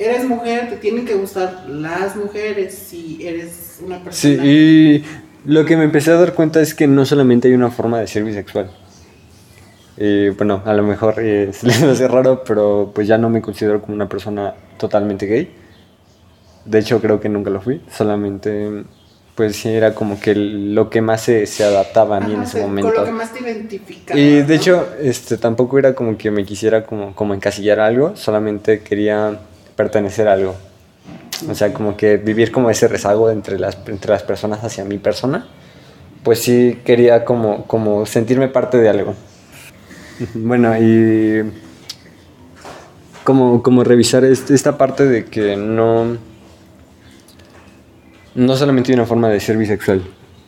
eres 0.00 0.24
mujer, 0.24 0.70
te 0.70 0.76
tienen 0.76 1.04
que 1.04 1.14
gustar 1.14 1.66
las 1.68 2.16
mujeres 2.16 2.74
si 2.74 3.26
eres 3.26 3.80
una 3.84 4.02
persona. 4.02 4.42
Sí, 4.42 4.48
y 4.48 5.04
lo 5.44 5.64
que 5.66 5.76
me 5.76 5.84
empecé 5.84 6.10
a 6.10 6.14
dar 6.14 6.34
cuenta 6.34 6.60
es 6.60 6.74
que 6.74 6.86
no 6.86 7.04
solamente 7.04 7.48
hay 7.48 7.54
una 7.54 7.70
forma 7.70 8.00
de 8.00 8.06
ser 8.06 8.24
bisexual. 8.24 8.70
Y 9.98 10.30
bueno, 10.30 10.62
a 10.64 10.72
lo 10.72 10.82
mejor 10.82 11.16
eh, 11.18 11.50
se 11.52 11.66
les 11.66 11.82
hace 11.82 12.08
raro, 12.08 12.42
pero 12.46 12.90
pues 12.94 13.06
ya 13.06 13.18
no 13.18 13.28
me 13.28 13.42
considero 13.42 13.82
como 13.82 13.94
una 13.94 14.08
persona 14.08 14.54
totalmente 14.78 15.26
gay. 15.26 15.50
De 16.64 16.78
hecho, 16.78 17.00
creo 17.00 17.20
que 17.20 17.28
nunca 17.28 17.50
lo 17.50 17.60
fui. 17.60 17.80
Solamente, 17.90 18.84
pues 19.34 19.56
sí, 19.56 19.70
era 19.70 19.94
como 19.94 20.20
que 20.20 20.34
lo 20.34 20.90
que 20.90 21.00
más 21.00 21.22
se, 21.22 21.46
se 21.46 21.64
adaptaba 21.64 22.18
a 22.18 22.20
mí 22.20 22.34
en 22.34 22.42
ese 22.42 22.60
momento. 22.60 22.92
Con 22.92 23.00
lo 23.00 23.06
que 23.06 23.12
más 23.12 23.32
te 23.32 23.40
identificaba. 23.40 24.18
Y 24.18 24.42
de 24.42 24.54
hecho, 24.54 24.86
este, 25.00 25.38
tampoco 25.38 25.78
era 25.78 25.94
como 25.94 26.18
que 26.18 26.30
me 26.30 26.44
quisiera 26.44 26.84
como, 26.84 27.14
como 27.14 27.34
encasillar 27.34 27.80
algo. 27.80 28.16
Solamente 28.16 28.80
quería 28.80 29.38
pertenecer 29.76 30.28
a 30.28 30.34
algo. 30.34 30.54
O 31.48 31.54
sea, 31.54 31.72
como 31.72 31.96
que 31.96 32.18
vivir 32.18 32.52
como 32.52 32.68
ese 32.68 32.86
rezago 32.86 33.30
entre 33.30 33.58
las, 33.58 33.78
entre 33.86 34.10
las 34.10 34.22
personas 34.22 34.62
hacia 34.62 34.84
mi 34.84 34.98
persona. 34.98 35.46
Pues 36.22 36.40
sí 36.40 36.78
quería 36.84 37.24
como, 37.24 37.64
como 37.66 38.04
sentirme 38.04 38.48
parte 38.48 38.78
de 38.78 38.88
algo. 38.88 39.14
Bueno, 40.34 40.76
y 40.76 41.50
como, 43.24 43.62
como 43.62 43.84
revisar 43.84 44.22
esta 44.24 44.76
parte 44.76 45.06
de 45.06 45.24
que 45.24 45.56
no 45.56 46.18
no 48.34 48.56
solamente 48.56 48.92
hay 48.92 48.94
una 48.94 49.06
forma 49.06 49.28
de 49.28 49.40
ser 49.40 49.56
bisexual. 49.56 50.02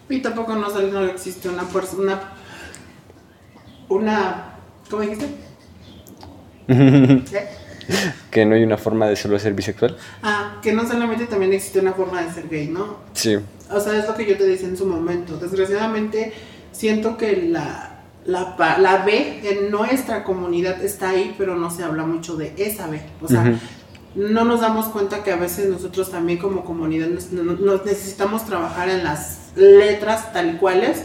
Y 0.09 0.21
tampoco 0.21 0.55
no, 0.55 0.69
no 0.69 1.05
existe 1.05 1.49
una 1.49 1.65
persona. 1.65 2.21
Una. 3.89 4.55
¿Cómo 4.91 5.03
dijiste? 5.03 5.27
Que 8.31 8.47
no 8.47 8.55
hay 8.55 8.63
una 8.63 8.79
forma 8.79 9.07
de 9.07 9.17
solo 9.17 9.39
ser 9.39 9.55
bisexual. 9.55 9.97
Ah, 10.23 10.59
que 10.63 10.73
no 10.73 10.87
solamente 10.87 11.27
también 11.27 11.53
existe 11.53 11.81
una 11.81 11.93
forma 11.93 12.23
de 12.23 12.33
ser 12.33 12.49
gay, 12.49 12.69
¿no? 12.69 12.99
Sí. 13.13 13.37
O 13.71 13.81
sea, 13.81 13.99
es 13.99 14.07
lo 14.07 14.15
que 14.15 14.27
yo 14.27 14.37
te 14.37 14.45
decía 14.45 14.69
en 14.69 14.77
su 14.77 14.87
momento. 14.87 15.37
Desgraciadamente, 15.37 16.33
siento 16.71 17.17
que 17.17 17.49
la, 17.49 18.03
la, 18.25 18.77
la 18.79 18.99
B 18.99 19.41
en 19.43 19.71
nuestra 19.71 20.25
comunidad 20.25 20.83
está 20.83 21.11
ahí, 21.11 21.35
pero 21.37 21.57
no 21.57 21.71
se 21.71 21.83
habla 21.83 22.05
mucho 22.05 22.37
de 22.37 22.55
esa 22.57 22.87
B. 22.87 23.01
O 23.21 23.29
sea. 23.29 23.59
No 24.15 24.45
nos 24.45 24.61
damos 24.61 24.87
cuenta 24.87 25.23
que 25.25 25.33
a 25.33 25.37
veces 25.37 25.69
nosotros 25.69 26.11
también 26.11 26.39
como 26.39 26.65
comunidad 26.65 27.09
nos, 27.09 27.31
no- 27.33 27.43
nos 27.55 27.85
necesitamos 27.85 28.45
trabajar 28.45 28.89
en 28.89 29.05
las 29.05 29.39
letras 29.57 30.33
tal 30.33 30.59
cuales 30.59 31.03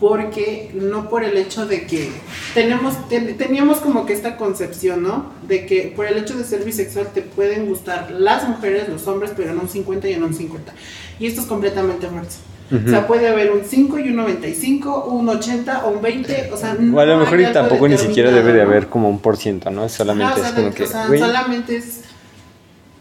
porque 0.00 0.70
no 0.74 1.08
por 1.08 1.24
el 1.24 1.38
hecho 1.38 1.64
de 1.66 1.86
que 1.86 2.10
tenemos 2.52 3.08
ten- 3.08 3.36
teníamos 3.38 3.78
como 3.78 4.04
que 4.04 4.12
esta 4.12 4.36
concepción, 4.36 5.02
¿no? 5.02 5.32
De 5.48 5.64
que 5.64 5.92
por 5.96 6.04
el 6.06 6.18
hecho 6.18 6.36
de 6.36 6.44
ser 6.44 6.64
bisexual 6.64 7.08
te 7.14 7.22
pueden 7.22 7.66
gustar 7.66 8.10
las 8.10 8.46
mujeres, 8.46 8.88
los 8.90 9.06
hombres, 9.06 9.32
pero 9.34 9.52
en 9.52 9.58
un 9.58 9.68
50 9.70 10.06
y 10.08 10.12
en 10.12 10.22
un 10.24 10.34
50. 10.34 10.72
Y 11.18 11.26
esto 11.26 11.40
es 11.40 11.46
completamente 11.46 12.06
falso. 12.08 12.38
O 12.84 12.90
sea, 12.90 13.06
puede 13.06 13.28
haber 13.28 13.52
un 13.52 13.60
5 13.64 13.96
y 14.00 14.08
un 14.10 14.16
95, 14.16 15.04
un 15.04 15.28
80 15.28 15.86
o 15.86 15.90
un 15.92 16.02
20, 16.02 16.50
o 16.52 16.56
sea, 16.56 16.74
no 16.78 16.96
O 16.96 17.00
a 17.00 17.06
lo 17.06 17.16
mejor 17.18 17.40
y 17.40 17.52
tampoco 17.52 17.86
ni 17.86 17.96
siquiera 17.96 18.32
debe 18.32 18.52
de 18.52 18.58
¿no? 18.64 18.68
haber 18.68 18.88
como 18.88 19.08
un 19.08 19.20
por 19.20 19.36
ciento, 19.36 19.70
¿no? 19.70 19.88
Solamente 19.88 20.24
Ajá, 20.32 20.34
o 20.34 20.38
sea, 20.40 20.48
es 20.48 20.54
como 20.56 20.68
de- 20.70 20.74
que, 20.74 20.82
o 20.82 20.86
sea, 20.88 21.06
solamente 21.06 21.76
es 21.76 22.00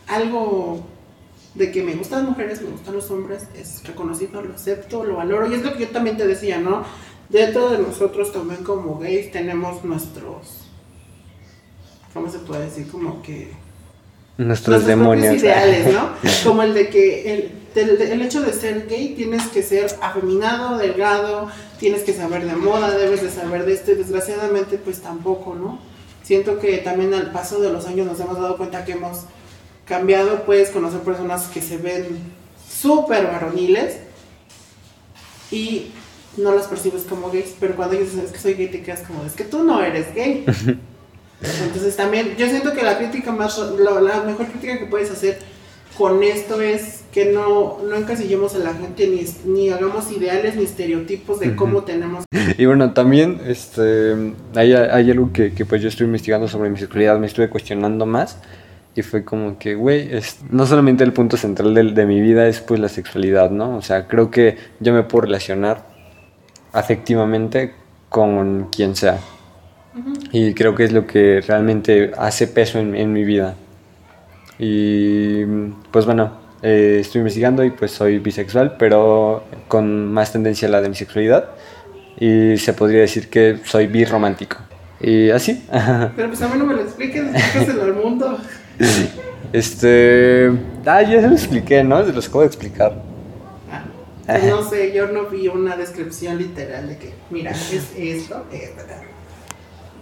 algo 0.07 0.81
de 1.53 1.71
que 1.71 1.81
me 1.83 1.93
gustan 1.95 2.19
las 2.21 2.29
mujeres, 2.31 2.62
me 2.62 2.69
gustan 2.71 2.95
los 2.95 3.09
hombres, 3.12 3.43
es 3.55 3.81
reconocido, 3.88 4.41
lo 4.41 4.53
acepto, 4.53 5.03
lo 5.03 5.15
valoro. 5.17 5.50
Y 5.50 5.53
es 5.55 5.63
lo 5.63 5.74
que 5.74 5.79
yo 5.85 5.89
también 5.89 6.17
te 6.17 6.27
decía, 6.27 6.59
¿no? 6.59 6.83
Dentro 7.29 7.69
de 7.69 7.77
nosotros 7.79 8.31
también 8.33 8.63
como 8.63 9.00
gays 9.00 9.31
tenemos 9.31 9.83
nuestros, 9.83 10.65
¿cómo 12.13 12.29
se 12.31 12.39
puede 12.39 12.65
decir? 12.65 12.88
Como 12.88 13.21
que... 13.21 13.51
nuestros 14.38 14.83
nuestros 14.83 14.85
demonios. 14.85 15.35
ideales, 15.35 15.93
¿no? 15.93 16.09
Como 16.43 16.62
el 16.63 16.74
de 16.74 16.89
que 16.89 17.33
el, 17.33 17.51
del- 17.74 18.01
el 18.01 18.21
hecho 18.21 18.41
de 18.41 18.53
ser 18.53 18.88
gay 18.88 19.15
tienes 19.15 19.43
que 19.47 19.63
ser 19.63 19.88
afeminado, 20.01 20.77
delgado, 20.77 21.50
tienes 21.79 22.03
que 22.03 22.13
saber 22.13 22.45
de 22.45 22.55
moda, 22.55 22.95
debes 22.97 23.21
de 23.24 23.31
saber 23.31 23.65
de 23.65 23.74
esto 23.74 23.91
y 23.91 23.95
desgraciadamente 23.95 24.77
pues 24.77 25.01
tampoco, 25.01 25.55
¿no? 25.55 25.79
Siento 26.24 26.59
que 26.59 26.77
también 26.79 27.13
al 27.13 27.31
paso 27.31 27.59
de 27.62 27.71
los 27.71 27.85
años 27.85 28.07
nos 28.07 28.19
hemos 28.19 28.38
dado 28.39 28.57
cuenta 28.57 28.83
que 28.85 28.93
hemos 28.93 29.21
cambiado, 29.86 30.44
puedes 30.44 30.70
conocer 30.70 31.01
personas 31.01 31.48
que 31.48 31.62
se 31.62 31.77
ven 31.77 32.06
súper 32.70 33.25
varoniles 33.27 33.98
y 35.51 35.92
no 36.38 36.54
las 36.54 36.68
percibes 36.68 37.04
como 37.04 37.30
gays, 37.32 37.56
pero 37.60 37.75
cuando 37.75 37.96
ellos 37.96 38.12
dicen 38.12 38.25
es 38.25 38.32
que 38.32 38.39
soy 38.39 38.54
gay 38.56 38.68
te 38.68 38.82
quedas 38.82 39.01
como, 39.01 39.24
es 39.24 39.34
que 39.34 39.46
tú 39.46 39.63
no 39.63 39.82
eres 39.82 40.13
gay. 40.13 40.46
Entonces 41.63 41.96
también, 41.96 42.36
yo 42.38 42.48
siento 42.48 42.74
que 42.74 42.82
la 42.82 42.98
crítica 42.98 43.32
más, 43.32 43.58
la, 43.58 44.01
la 44.01 44.24
mejor 44.24 44.48
crítica 44.48 44.80
que 44.80 44.86
puedes 44.86 45.12
hacer 45.12 45.38
con 45.98 46.24
esto 46.24 46.60
es 46.60 47.04
que 47.13 47.25
no, 47.25 47.77
no 47.88 47.96
encasillemos 47.96 48.56
a 48.56 48.60
la 48.60 48.74
gente 48.74 49.08
ni, 49.08 49.25
ni 49.50 49.70
hagamos 49.70 50.12
ideales 50.12 50.56
ni 50.56 50.63
estereotipos 50.63 51.39
de 51.39 51.56
cómo 51.56 51.84
tenemos 51.84 52.25
Y 52.58 52.65
bueno, 52.65 52.94
también 52.94 53.39
este, 53.46 54.34
hay, 54.56 54.74
hay 54.74 55.12
algo 55.12 55.32
que, 55.32 55.54
que, 55.54 55.65
pues 55.65 55.82
yo 55.82 55.88
estoy 55.88 56.08
investigando 56.08 56.48
sobre 56.48 56.70
mi 56.70 56.77
sexualidad, 56.77 57.18
me 57.20 57.27
estuve 57.27 57.50
cuestionando 57.50 58.06
más 58.06 58.38
y 58.95 59.01
fue 59.01 59.25
como 59.25 59.59
que, 59.59 59.75
güey, 59.75 60.09
no 60.49 60.65
solamente 60.65 61.03
el 61.03 61.11
punto 61.11 61.35
central 61.35 61.73
de, 61.73 61.83
de 61.83 62.05
mi 62.05 62.21
vida 62.21 62.47
es 62.47 62.61
pues 62.61 62.79
la 62.79 62.87
sexualidad, 62.87 63.51
¿no? 63.51 63.75
O 63.75 63.81
sea, 63.81 64.07
creo 64.07 64.31
que 64.31 64.57
yo 64.79 64.93
me 64.93 65.03
puedo 65.03 65.25
relacionar 65.25 65.85
afectivamente 66.71 67.73
con 68.09 68.69
quien 68.69 68.95
sea. 68.95 69.19
Y 70.31 70.53
creo 70.53 70.75
que 70.75 70.85
es 70.85 70.91
lo 70.91 71.05
que 71.07 71.41
realmente 71.45 72.11
hace 72.17 72.47
peso 72.47 72.79
en, 72.79 72.95
en 72.95 73.11
mi 73.11 73.23
vida. 73.23 73.55
Y 74.57 75.43
pues 75.91 76.05
bueno, 76.05 76.31
eh, 76.61 76.99
estoy 77.01 77.19
investigando 77.19 77.63
y 77.63 77.71
pues 77.71 77.91
soy 77.91 78.19
bisexual, 78.19 78.75
pero 78.77 79.43
con 79.67 80.11
más 80.11 80.31
tendencia 80.31 80.67
a 80.67 80.71
la 80.71 80.81
de 80.81 80.89
mi 80.89 80.95
sexualidad. 80.95 81.49
Y 82.17 82.57
se 82.57 82.73
podría 82.73 83.01
decir 83.01 83.29
que 83.29 83.59
soy 83.65 83.87
birromántico. 83.87 84.57
Y 85.01 85.29
así. 85.29 85.65
Pero 86.15 86.29
pues 86.29 86.41
a 86.41 86.47
mí 86.47 86.57
no 86.57 86.65
me 86.65 86.75
lo 86.75 86.81
expliques, 86.81 87.23
explícaselo 87.25 87.83
al 87.83 87.93
mundo. 87.93 88.37
Este. 89.53 90.51
Ah, 90.86 91.01
ya 91.01 91.22
se 91.22 91.27
lo 91.27 91.34
expliqué, 91.34 91.84
¿no? 91.84 92.05
Se 92.05 92.13
los 92.13 92.27
acabo 92.27 92.41
de 92.41 92.48
explicar. 92.48 93.01
Ah, 94.27 94.38
pues 94.39 94.46
no 94.46 94.67
sé, 94.67 94.91
yo 94.94 95.08
no 95.08 95.25
vi 95.25 95.48
una 95.48 95.77
descripción 95.77 96.38
literal 96.38 96.88
de 96.88 96.98
que, 96.98 97.13
mira, 97.29 97.51
es 97.51 97.72
esto, 97.96 98.44
esto. 98.51 98.84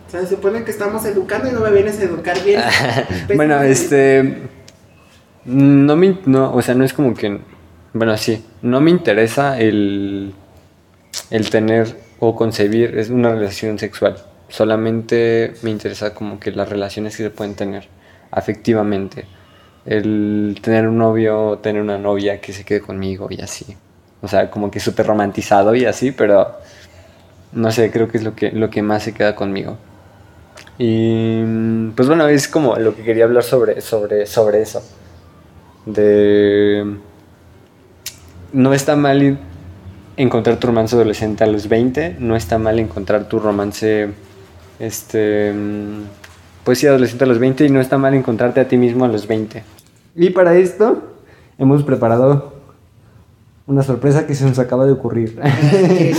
O 0.08 0.12
sea, 0.12 0.22
se 0.22 0.28
supone 0.28 0.64
que 0.64 0.72
estamos 0.72 1.06
educando 1.06 1.50
y 1.50 1.52
no 1.52 1.60
me 1.60 1.72
vienes 1.72 2.00
a 2.00 2.04
educar 2.04 2.42
bien. 2.44 2.62
bueno, 3.36 3.62
este. 3.62 4.44
No 5.46 5.96
me. 5.96 6.20
No, 6.26 6.54
o 6.54 6.62
sea, 6.62 6.76
no 6.76 6.84
es 6.84 6.94
como 6.94 7.14
que. 7.14 7.40
Bueno, 7.94 8.16
sí. 8.18 8.44
No 8.62 8.82
me 8.82 8.92
interesa 8.92 9.60
el. 9.60 10.34
El 11.30 11.50
tener 11.50 11.96
o 12.20 12.36
concebir 12.36 12.98
es 12.98 13.10
una 13.10 13.32
relación 13.32 13.78
sexual. 13.78 14.16
Solamente 14.48 15.54
me 15.62 15.70
interesa 15.70 16.14
como 16.14 16.40
que 16.40 16.52
las 16.52 16.70
relaciones 16.70 17.18
que 17.18 17.24
se 17.24 17.30
pueden 17.30 17.56
tener 17.56 17.88
afectivamente. 18.34 19.26
El 19.86 20.58
tener 20.62 20.88
un 20.88 20.98
novio, 20.98 21.60
tener 21.62 21.82
una 21.82 21.98
novia 21.98 22.40
que 22.40 22.54
se 22.54 22.64
quede 22.64 22.82
conmigo 22.82 23.28
y 23.30 23.42
así. 23.42 23.76
O 24.22 24.28
sea, 24.28 24.50
como 24.50 24.72
que 24.72 24.80
súper 24.80 25.06
romantizado 25.08 25.76
y 25.76 25.86
así, 25.86 26.12
pero 26.12 26.58
no 27.52 27.72
sé, 27.72 27.92
creo 27.92 28.08
que 28.08 28.18
es 28.18 28.24
lo 28.24 28.36
que, 28.36 28.52
lo 28.52 28.70
que 28.70 28.82
más 28.82 29.04
se 29.04 29.14
queda 29.14 29.36
conmigo. 29.36 29.78
Y 30.78 31.44
pues 31.96 32.08
bueno, 32.08 32.28
es 32.28 32.48
como 32.48 32.76
lo 32.78 32.96
que 32.96 33.04
quería 33.04 33.26
hablar 33.26 33.44
sobre, 33.44 33.82
sobre, 33.82 34.26
sobre 34.26 34.62
eso. 34.62 34.82
De... 35.86 36.98
No 38.54 38.74
está 38.74 38.96
mal 38.96 39.38
encontrar 40.18 40.58
tu 40.58 40.68
romance 40.68 40.96
adolescente 40.96 41.44
a 41.44 41.48
los 41.48 41.68
20, 41.68 42.18
no 42.20 42.36
está 42.36 42.58
mal 42.58 42.80
encontrar 42.80 43.28
tu 43.28 43.40
romance, 43.40 44.10
este, 44.80 45.52
sí, 46.80 46.88
adolescente 46.88 47.24
a 47.26 47.28
los 47.28 47.40
20 47.40 47.66
y 47.66 47.70
no 47.70 47.82
está 47.82 47.98
mal 47.98 48.14
encontrarte 48.14 48.60
a 48.62 48.68
ti 48.68 48.78
mismo 48.78 49.06
a 49.06 49.08
los 49.08 49.28
20. 49.28 49.64
Y 50.16 50.30
para 50.30 50.56
esto 50.56 51.02
hemos 51.58 51.84
preparado 51.84 52.54
una 53.66 53.84
sorpresa 53.84 54.28
que 54.28 54.36
se 54.36 54.46
nos 54.46 54.60
acaba 54.60 54.86
de 54.86 54.92
ocurrir. 54.94 55.40
Qué, 55.42 56.16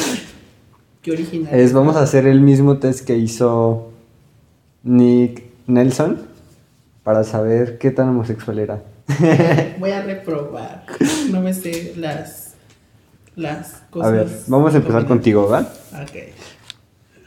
qué 1.03 1.13
original. 1.13 1.55
Es, 1.55 1.73
vamos 1.73 1.97
a 1.97 2.03
hacer 2.03 2.27
el 2.27 2.41
mismo 2.41 2.79
test 2.79 3.07
que 3.07 3.17
hizo 3.17 3.91
Nick 4.83 5.45
Nelson 5.67 6.23
para 7.03 7.25
saber 7.25 7.79
qué 7.79 7.91
tan 7.91 8.09
homosexual 8.09 8.59
era. 8.59 8.83
Voy 9.79 9.91
a 9.91 10.03
reprobar. 10.03 10.87
No 11.31 11.41
me 11.41 11.53
sé 11.53 11.95
las, 11.97 12.55
las 13.37 13.75
A 13.75 13.87
cosas. 13.91 14.13
ver, 14.13 14.29
vamos 14.47 14.75
a 14.75 14.79
empezar 14.79 15.07
contigo, 15.07 15.49
¿va? 15.49 15.61
Ok. 16.03 16.33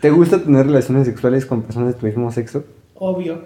¿Te 0.02 0.10
gusta 0.12 0.40
tener 0.40 0.66
relaciones 0.66 1.08
sexuales 1.08 1.46
con 1.46 1.64
personas 1.64 1.94
de 1.94 2.00
tu 2.00 2.06
mismo 2.06 2.32
sexo? 2.32 2.64
Obvio. 3.00 3.42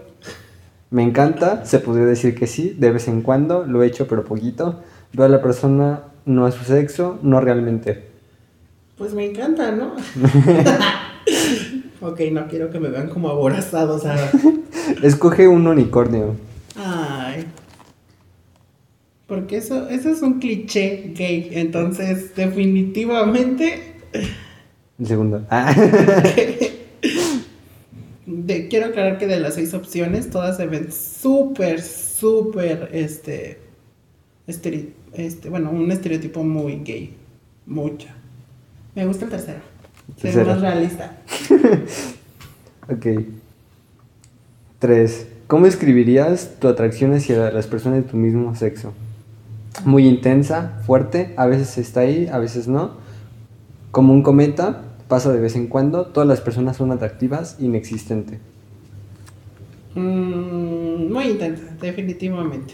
Me 0.89 1.03
encanta, 1.03 1.65
se 1.65 1.79
podría 1.79 2.05
decir 2.05 2.35
que 2.35 2.47
sí, 2.47 2.75
de 2.77 2.91
vez 2.91 3.07
en 3.07 3.21
cuando, 3.21 3.65
lo 3.65 3.83
he 3.83 3.87
hecho 3.87 4.07
pero 4.07 4.23
poquito. 4.25 4.81
Veo 5.13 5.25
a 5.25 5.29
la 5.29 5.41
persona 5.41 6.03
no 6.25 6.45
a 6.45 6.51
su 6.51 6.63
sexo, 6.63 7.19
no 7.21 7.41
realmente. 7.41 8.03
Pues 8.97 9.13
me 9.13 9.25
encanta, 9.25 9.71
¿no? 9.71 9.95
ok, 12.01 12.19
no 12.31 12.47
quiero 12.47 12.69
que 12.69 12.79
me 12.79 12.89
vean 12.89 13.09
como 13.09 13.29
aborazado, 13.29 13.95
o 13.95 13.99
sea. 13.99 14.31
Escoge 15.03 15.47
un 15.47 15.67
unicornio. 15.67 16.35
Ay. 16.75 17.45
Porque 19.27 19.57
eso, 19.57 19.87
eso 19.89 20.09
es 20.09 20.21
un 20.21 20.39
cliché 20.39 21.13
gay. 21.15 21.49
Entonces, 21.53 22.35
definitivamente. 22.35 23.95
El 24.99 25.07
segundo. 25.07 25.45
Ah. 25.49 25.73
de- 28.45 28.67
quiero 28.67 28.87
aclarar 28.87 29.17
que 29.17 29.27
de 29.27 29.39
las 29.39 29.55
seis 29.55 29.73
opciones, 29.73 30.29
todas 30.29 30.57
se 30.57 30.67
ven 30.67 30.91
súper, 30.91 31.81
súper, 31.81 32.89
este, 32.93 33.59
estere- 34.47 34.89
este, 35.13 35.49
bueno, 35.49 35.71
un 35.71 35.91
estereotipo 35.91 36.43
muy 36.43 36.81
gay. 36.83 37.15
Mucho. 37.65 38.07
Me 38.95 39.05
gusta 39.05 39.25
el 39.25 39.31
tercero. 39.31 39.59
Es 40.21 40.35
más 40.35 40.61
realista. 40.61 41.17
Ok. 42.89 43.05
Tres. 44.79 45.27
¿Cómo 45.47 45.65
escribirías 45.65 46.55
tu 46.59 46.67
atracción 46.67 47.13
hacia 47.13 47.51
las 47.51 47.67
personas 47.67 48.03
de 48.03 48.09
tu 48.09 48.17
mismo 48.17 48.55
sexo? 48.55 48.93
Muy 49.85 50.07
intensa, 50.07 50.81
fuerte, 50.85 51.33
a 51.37 51.45
veces 51.45 51.77
está 51.77 52.01
ahí, 52.01 52.27
a 52.27 52.37
veces 52.39 52.67
no. 52.67 52.91
Como 53.91 54.13
un 54.13 54.23
cometa, 54.23 54.83
pasa 55.11 55.33
de 55.33 55.41
vez 55.41 55.57
en 55.57 55.67
cuando, 55.67 56.05
todas 56.05 56.25
las 56.25 56.39
personas 56.39 56.77
son 56.77 56.89
atractivas, 56.93 57.57
inexistente. 57.59 58.39
Mm, 59.93 61.11
muy 61.11 61.25
intensa, 61.25 61.63
definitivamente. 61.81 62.73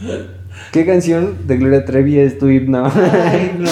¿Qué 0.72 0.84
canción 0.84 1.46
de 1.46 1.56
Gloria 1.56 1.84
Trevi 1.84 2.18
es 2.18 2.36
tu 2.36 2.48
himno? 2.48 2.90
Ay, 2.92 3.54
no. 3.60 3.70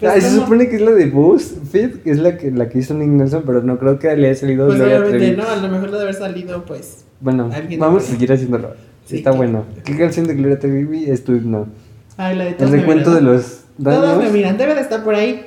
Pues, 0.00 0.10
Ay, 0.10 0.20
se 0.22 0.28
¿cómo? 0.30 0.40
supone 0.40 0.70
que 0.70 0.76
es 0.76 0.80
la 0.80 0.92
de 0.92 1.04
BuzzFeed, 1.10 1.96
que 1.96 2.10
es 2.12 2.18
la 2.18 2.38
que, 2.38 2.50
la 2.50 2.70
que 2.70 2.78
hizo 2.78 2.94
Nick 2.94 3.10
Nelson, 3.10 3.42
pero 3.44 3.62
no 3.62 3.78
creo 3.78 3.98
que 3.98 4.16
le 4.16 4.28
haya 4.30 4.40
salido 4.40 4.68
Pues 4.68 4.78
Gloria 4.78 5.04
Trevi. 5.04 5.36
no, 5.36 5.46
a 5.46 5.56
lo 5.56 5.68
mejor 5.68 5.90
de 5.90 6.00
haber 6.00 6.14
salido, 6.14 6.64
pues. 6.64 7.04
Bueno, 7.20 7.50
vamos 7.78 8.04
a 8.04 8.06
seguir 8.06 8.32
haciéndolo. 8.32 8.70
Sí, 9.04 9.18
Está 9.18 9.32
claro. 9.32 9.36
bueno. 9.36 9.64
¿Qué 9.84 9.98
canción 9.98 10.26
de 10.26 10.34
Gloria 10.34 10.58
Trevi 10.58 11.10
es 11.10 11.24
tu 11.24 11.32
himno? 11.32 11.66
Ay, 12.16 12.36
la 12.36 12.44
de 12.44 12.56
El 12.58 12.70
recuento 12.70 13.14
de 13.14 13.20
los 13.20 13.64
Todos 13.84 14.16
me 14.16 14.30
miran, 14.30 14.56
debe 14.56 14.74
de 14.74 14.80
estar 14.80 15.04
por 15.04 15.14
ahí. 15.14 15.44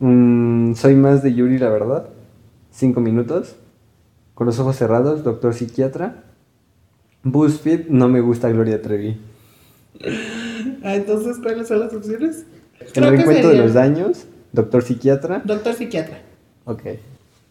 Mm, 0.00 0.74
soy 0.74 0.94
más 0.94 1.22
de 1.22 1.34
Yuri, 1.34 1.58
la 1.58 1.70
verdad. 1.70 2.08
Cinco 2.70 3.00
minutos. 3.00 3.56
Con 4.34 4.46
los 4.46 4.58
ojos 4.60 4.76
cerrados, 4.76 5.24
doctor 5.24 5.54
psiquiatra. 5.54 6.24
BuzzFeed, 7.24 7.88
no 7.88 8.08
me 8.08 8.20
gusta 8.20 8.48
Gloria 8.50 8.80
Trevi. 8.80 9.16
Ah, 10.84 10.94
entonces, 10.94 11.38
¿cuáles 11.42 11.66
son 11.66 11.80
las 11.80 11.92
opciones? 11.92 12.46
El 12.94 13.04
recuento 13.10 13.48
de 13.48 13.56
los 13.58 13.74
daños, 13.74 14.26
doctor 14.52 14.82
psiquiatra. 14.84 15.42
Doctor 15.44 15.74
psiquiatra. 15.74 16.20
Ok. 16.64 16.82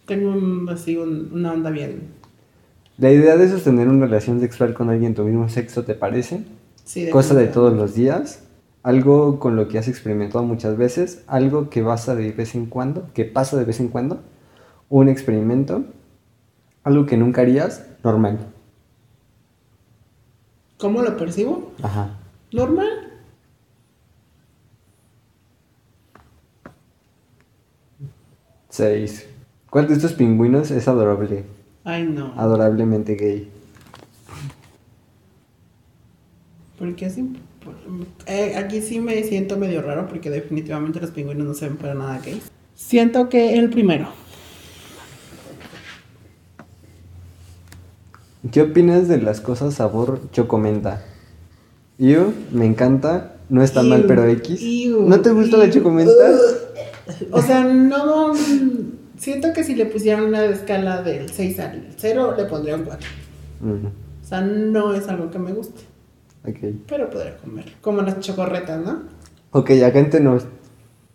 Tengo 0.05 0.31
un- 0.31 0.69
así 0.69 0.95
un- 0.95 1.29
una 1.33 1.51
onda 1.51 1.69
bien. 1.69 2.03
La 2.97 3.11
idea 3.11 3.35
de 3.35 3.49
sostener 3.49 3.89
una 3.89 4.05
relación 4.05 4.39
sexual 4.39 4.73
con 4.73 4.89
alguien 4.89 5.11
de 5.11 5.17
tu 5.17 5.23
mismo 5.25 5.49
sexo, 5.49 5.83
¿te 5.83 5.93
parece? 5.93 6.45
Sí, 6.85 7.09
Cosa 7.09 7.35
de 7.35 7.47
todos 7.47 7.73
los 7.73 7.93
días. 7.93 8.43
Algo 8.87 9.37
con 9.37 9.57
lo 9.57 9.67
que 9.67 9.77
has 9.77 9.89
experimentado 9.89 10.45
muchas 10.45 10.77
veces. 10.77 11.21
Algo 11.27 11.69
que 11.69 11.83
pasa 11.83 12.15
de 12.15 12.31
vez 12.31 12.55
en 12.55 12.67
cuando. 12.67 13.09
Que 13.13 13.25
pasa 13.25 13.57
de 13.57 13.65
vez 13.65 13.81
en 13.81 13.89
cuando. 13.89 14.21
Un 14.87 15.09
experimento. 15.09 15.83
Algo 16.85 17.05
que 17.05 17.17
nunca 17.17 17.41
harías. 17.41 17.85
Normal. 18.01 18.39
¿Cómo 20.77 21.01
lo 21.01 21.17
percibo? 21.17 21.73
Ajá. 21.83 22.17
Normal. 22.53 22.87
Seis. 28.69 29.27
¿Cuál 29.69 29.89
de 29.89 29.95
estos 29.95 30.13
pingüinos 30.13 30.71
es 30.71 30.87
adorable? 30.87 31.43
Ay, 31.83 32.05
no. 32.05 32.31
Adorablemente 32.37 33.15
gay. 33.15 33.51
Porque 36.79 37.07
así. 37.07 37.35
Eh, 38.25 38.55
aquí 38.55 38.81
sí 38.81 38.99
me 38.99 39.23
siento 39.23 39.57
medio 39.57 39.81
raro 39.81 40.07
porque 40.07 40.29
definitivamente 40.29 40.99
los 40.99 41.11
pingüinos 41.11 41.47
no 41.47 41.53
se 41.53 41.67
ven 41.67 41.77
para 41.77 41.93
nada 41.93 42.19
gay. 42.19 42.41
Siento 42.75 43.29
que 43.29 43.57
el 43.57 43.69
primero. 43.69 44.07
¿Qué 48.51 48.61
opinas 48.61 49.07
de 49.07 49.19
las 49.19 49.41
cosas 49.41 49.73
sabor 49.73 50.21
chocomenta? 50.31 51.03
Yo, 51.97 52.31
me 52.51 52.65
encanta. 52.65 53.33
No 53.49 53.63
está 53.63 53.81
mal, 53.81 54.05
pero 54.07 54.25
X. 54.25 54.61
iu, 54.61 55.07
¿No 55.07 55.21
te 55.21 55.31
gusta 55.31 55.57
la 55.57 55.69
chocomenta? 55.69 56.11
O 57.31 57.41
sea, 57.41 57.63
no. 57.63 58.33
Siento 59.17 59.53
que 59.53 59.63
si 59.63 59.75
le 59.75 59.85
pusieran 59.85 60.25
una 60.25 60.43
escala 60.43 61.01
del 61.01 61.29
6 61.29 61.59
al 61.59 61.87
0, 61.95 62.35
le 62.37 62.43
pondría 62.43 62.75
un 62.75 62.83
4. 62.83 63.07
Mm, 63.61 63.85
O 63.85 64.27
sea, 64.27 64.41
no 64.41 64.93
es 64.93 65.07
algo 65.07 65.31
que 65.31 65.39
me 65.39 65.53
guste. 65.53 65.83
Ok. 66.47 66.57
Pero 66.87 67.09
podría 67.09 67.37
comer. 67.37 67.65
Como 67.81 68.01
las 68.01 68.19
chocorretas, 68.19 68.83
¿no? 68.83 69.03
Ok, 69.51 69.71
acá 69.85 69.99
entre 69.99 70.19
nos. 70.19 70.45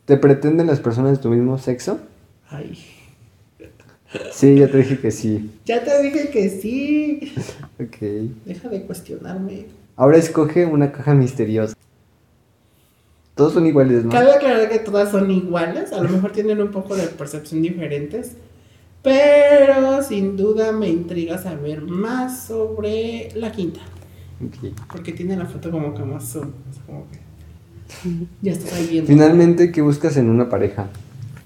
¿Te 0.05 0.17
pretenden 0.17 0.67
las 0.67 0.81
personas 0.81 1.13
de 1.13 1.19
tu 1.19 1.31
mismo 1.31 1.59
sexo? 1.59 1.99
Ay. 2.49 2.79
Sí, 4.33 4.57
ya 4.57 4.69
te 4.69 4.79
dije 4.79 4.99
que 4.99 5.11
sí. 5.11 5.51
Ya 5.65 5.83
te 5.83 6.03
dije 6.03 6.29
que 6.31 6.51
sí. 6.51 7.33
Ok. 7.81 7.99
Deja 8.45 8.69
de 8.69 8.83
cuestionarme. 8.83 9.67
Ahora 9.97 10.19
escoge 10.19 10.67
una 10.67 10.93
caja 10.93 11.15
misteriosa. 11.15 11.75
Todos 13.35 13.55
son 13.55 13.67
iguales, 13.67 14.05
¿no? 14.05 14.11
Cabe 14.11 14.33
aclarar 14.33 14.69
que 14.69 14.79
todas 14.79 15.11
son 15.11 15.31
iguales, 15.31 15.93
a 15.93 16.03
lo 16.03 16.09
mejor 16.09 16.33
tienen 16.35 16.61
un 16.61 16.71
poco 16.71 16.95
de 16.97 17.07
percepción 17.07 17.63
diferentes, 17.63 18.33
pero 19.03 20.03
sin 20.03 20.37
duda 20.37 20.73
me 20.73 20.89
intriga 20.89 21.39
saber 21.39 21.83
más 21.83 22.45
sobre 22.47 23.31
la 23.35 23.51
quinta, 23.51 23.81
Porque 24.91 25.13
tiene 25.13 25.37
la 25.37 25.47
foto 25.47 25.71
como 25.71 25.95
que 25.95 26.03
más 26.03 26.25
zoom, 26.25 26.49
o 26.49 26.73
sea, 26.73 26.83
como 26.87 27.07
que 27.11 27.19
ya 28.41 28.53
estás 28.53 28.73
ahí 28.75 28.89
viendo. 28.91 29.09
Finalmente, 29.09 29.73
¿qué 29.73 29.83
buscas 29.83 30.17
en 30.17 30.29
una 30.31 30.49
pareja? 30.49 30.89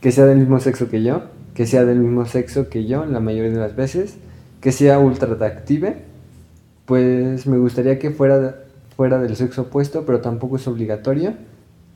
Que 0.01 0.13
sea 0.13 0.27
del 0.27 0.39
mismo 0.39 0.61
sexo 0.61 0.89
que 0.89 1.03
yo, 1.03 1.25
que 1.55 1.67
sea 1.67 1.85
del 1.85 1.99
mismo 1.99 2.27
sexo 2.27 2.69
que 2.69 2.87
yo 2.87 3.05
la 3.07 3.21
mayoría 3.21 3.51
de 3.51 3.59
las 3.59 3.77
veces, 3.77 4.17
que 4.61 4.73
sea 4.73 4.99
ultra 4.99 5.33
atractive, 5.33 6.03
pues 6.85 7.47
me 7.47 7.59
gustaría 7.59 7.99
que 7.99 8.11
fuera, 8.11 8.65
fuera 8.97 9.19
del 9.19 9.37
sexo 9.37 9.63
opuesto, 9.63 10.05
pero 10.07 10.21
tampoco 10.21 10.57
es 10.57 10.67
obligatorio, 10.69 11.35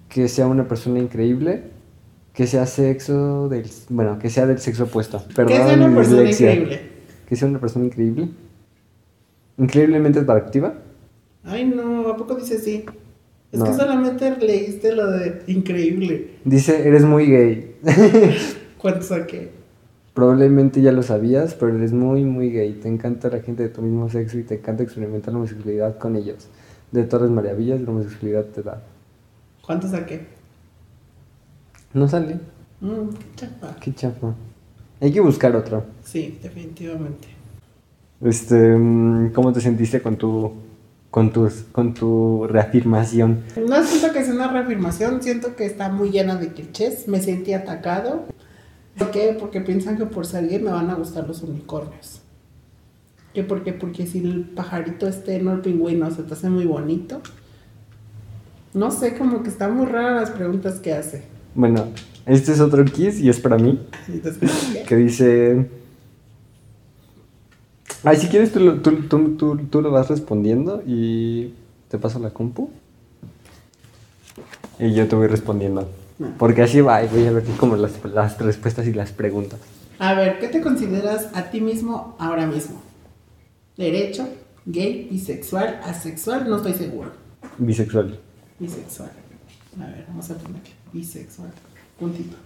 que 0.08 0.28
sea 0.28 0.46
una 0.46 0.66
persona 0.66 0.98
increíble, 0.98 1.64
que 2.32 2.46
sea 2.46 2.66
sexo 2.66 3.48
del, 3.48 3.70
bueno, 3.88 4.18
que 4.18 4.30
sea 4.30 4.46
del 4.46 4.58
sexo 4.58 4.84
opuesto. 4.84 5.24
que 5.28 5.34
Perdón, 5.34 5.70
es 5.70 5.76
una 5.76 5.88
mi 5.88 5.94
persona 5.94 6.30
increíble. 6.30 6.80
Que 7.28 7.36
sea 7.36 7.48
una 7.48 7.60
persona 7.60 7.84
increíble. 7.86 8.28
Increíblemente 9.58 10.18
atractiva. 10.20 10.74
Ay 11.44 11.64
no, 11.66 12.08
¿a 12.08 12.16
poco 12.16 12.34
dice 12.36 12.58
sí? 12.58 12.84
Es 13.52 13.58
No. 13.58 13.64
que 13.66 13.72
solamente 13.74 14.36
leíste 14.38 14.94
lo 14.94 15.10
de 15.10 15.42
increíble. 15.48 16.36
Dice, 16.44 16.86
eres 16.86 17.04
muy 17.04 17.26
gay. 17.26 17.76
¿Cuánto 18.78 19.02
saqué? 19.02 19.50
Probablemente 20.14 20.82
ya 20.82 20.92
lo 20.92 21.02
sabías, 21.02 21.54
pero 21.54 21.74
eres 21.76 21.92
muy, 21.92 22.24
muy 22.24 22.50
gay. 22.50 22.74
Te 22.74 22.88
encanta 22.88 23.28
la 23.28 23.40
gente 23.40 23.62
de 23.64 23.68
tu 23.70 23.82
mismo 23.82 24.08
sexo 24.08 24.38
y 24.38 24.42
te 24.44 24.54
encanta 24.56 24.82
experimentar 24.82 25.32
la 25.32 25.38
homosexualidad 25.40 25.98
con 25.98 26.16
ellos. 26.16 26.48
De 26.92 27.04
todas 27.04 27.22
las 27.22 27.30
maravillas, 27.30 27.80
la 27.80 27.90
homosexualidad 27.90 28.44
te 28.46 28.62
da. 28.62 28.82
¿Cuánto 29.64 29.88
saqué? 29.88 30.26
No 31.94 32.06
sale. 32.08 32.38
Mm, 32.80 33.08
qué 33.08 33.36
chafa. 33.36 33.76
Qué 33.80 33.94
chafa. 33.94 34.34
Hay 35.00 35.12
que 35.12 35.20
buscar 35.20 35.54
otro. 35.56 35.84
Sí, 36.04 36.38
definitivamente. 36.42 37.28
Este, 38.20 38.76
mm, 38.76 39.32
¿cómo 39.32 39.52
te 39.52 39.60
sentiste 39.60 40.00
con 40.02 40.16
tu, 40.16 40.52
con 41.10 41.32
tus, 41.32 41.64
con 41.72 41.94
tu 41.94 42.46
reafirmación? 42.46 43.42
No 43.66 43.84
siento 43.84 44.12
que 44.12 44.24
sea 44.24 44.34
una 44.34 44.48
reafirmación, 44.48 45.22
siento 45.22 45.56
que 45.56 45.66
está 45.66 45.88
muy 45.88 46.10
llena 46.10 46.36
de 46.36 46.52
clichés. 46.52 47.08
Me 47.08 47.20
sentí 47.20 47.52
atacado. 47.52 48.24
¿Por 48.96 49.10
qué? 49.10 49.36
Porque 49.38 49.60
piensan 49.60 49.96
que 49.96 50.06
por 50.06 50.26
ser 50.26 50.48
gay 50.48 50.60
me 50.60 50.70
van 50.70 50.90
a 50.90 50.94
gustar 50.94 51.26
los 51.26 51.42
unicornios. 51.42 52.20
¿Qué 53.34 53.44
por 53.44 53.62
qué? 53.62 53.72
Porque 53.72 54.06
si 54.06 54.18
el 54.18 54.42
pajarito 54.44 55.06
este, 55.06 55.40
no 55.40 55.52
el 55.52 55.60
pingüino, 55.60 56.10
se 56.10 56.22
te 56.22 56.34
hace 56.34 56.50
muy 56.50 56.64
bonito. 56.64 57.20
No 58.74 58.90
sé, 58.90 59.16
como 59.16 59.42
que 59.42 59.48
están 59.48 59.76
muy 59.76 59.86
raras 59.86 60.20
las 60.20 60.30
preguntas 60.30 60.80
que 60.80 60.92
hace. 60.92 61.22
Bueno, 61.54 61.88
este 62.26 62.52
es 62.52 62.60
otro 62.60 62.84
kiss 62.84 63.20
y 63.20 63.28
es 63.28 63.40
para 63.40 63.56
mí. 63.56 63.80
¿qué? 64.06 64.82
Que 64.86 64.96
dice. 64.96 65.79
Ay, 68.02 68.16
si 68.16 68.28
quieres, 68.28 68.52
tú, 68.52 68.78
tú, 68.78 69.02
tú, 69.08 69.36
tú, 69.36 69.56
tú 69.70 69.82
lo 69.82 69.90
vas 69.90 70.08
respondiendo 70.08 70.82
y 70.86 71.54
te 71.88 71.98
paso 71.98 72.18
la 72.18 72.30
compu. 72.30 72.70
Y 74.78 74.94
yo 74.94 75.06
te 75.06 75.16
voy 75.16 75.26
respondiendo. 75.26 75.88
Ah. 76.22 76.28
Porque 76.38 76.62
así 76.62 76.80
va, 76.80 77.04
y 77.04 77.08
voy 77.08 77.26
a 77.26 77.32
ver 77.32 77.44
como 77.58 77.76
las, 77.76 77.92
las 78.04 78.38
respuestas 78.38 78.86
y 78.86 78.94
las 78.94 79.12
preguntas. 79.12 79.60
A 79.98 80.14
ver, 80.14 80.38
¿qué 80.38 80.48
te 80.48 80.62
consideras 80.62 81.28
a 81.34 81.50
ti 81.50 81.60
mismo 81.60 82.16
ahora 82.18 82.46
mismo? 82.46 82.80
¿Derecho? 83.76 84.26
¿Gay? 84.64 85.08
¿Bisexual? 85.10 85.80
¿Asexual? 85.84 86.48
No 86.48 86.56
estoy 86.56 86.72
seguro. 86.72 87.10
Bisexual. 87.58 88.18
Bisexual. 88.58 89.10
A 89.78 89.86
ver, 89.86 90.04
vamos 90.08 90.30
a 90.30 90.34
poner 90.36 90.62
bisexual. 90.92 91.50
Puntito. 91.98 92.36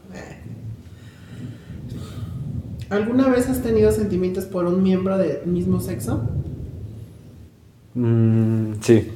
¿Alguna 2.90 3.29
vez 3.29 3.49
has 3.49 3.62
tenido 3.62 3.90
sentimientos 3.92 4.44
por 4.44 4.66
un 4.66 4.83
miembro 4.83 5.16
del 5.18 5.47
mismo 5.47 5.81
sexo? 5.81 6.23
Mm, 7.94 8.75
sí. 8.81 9.11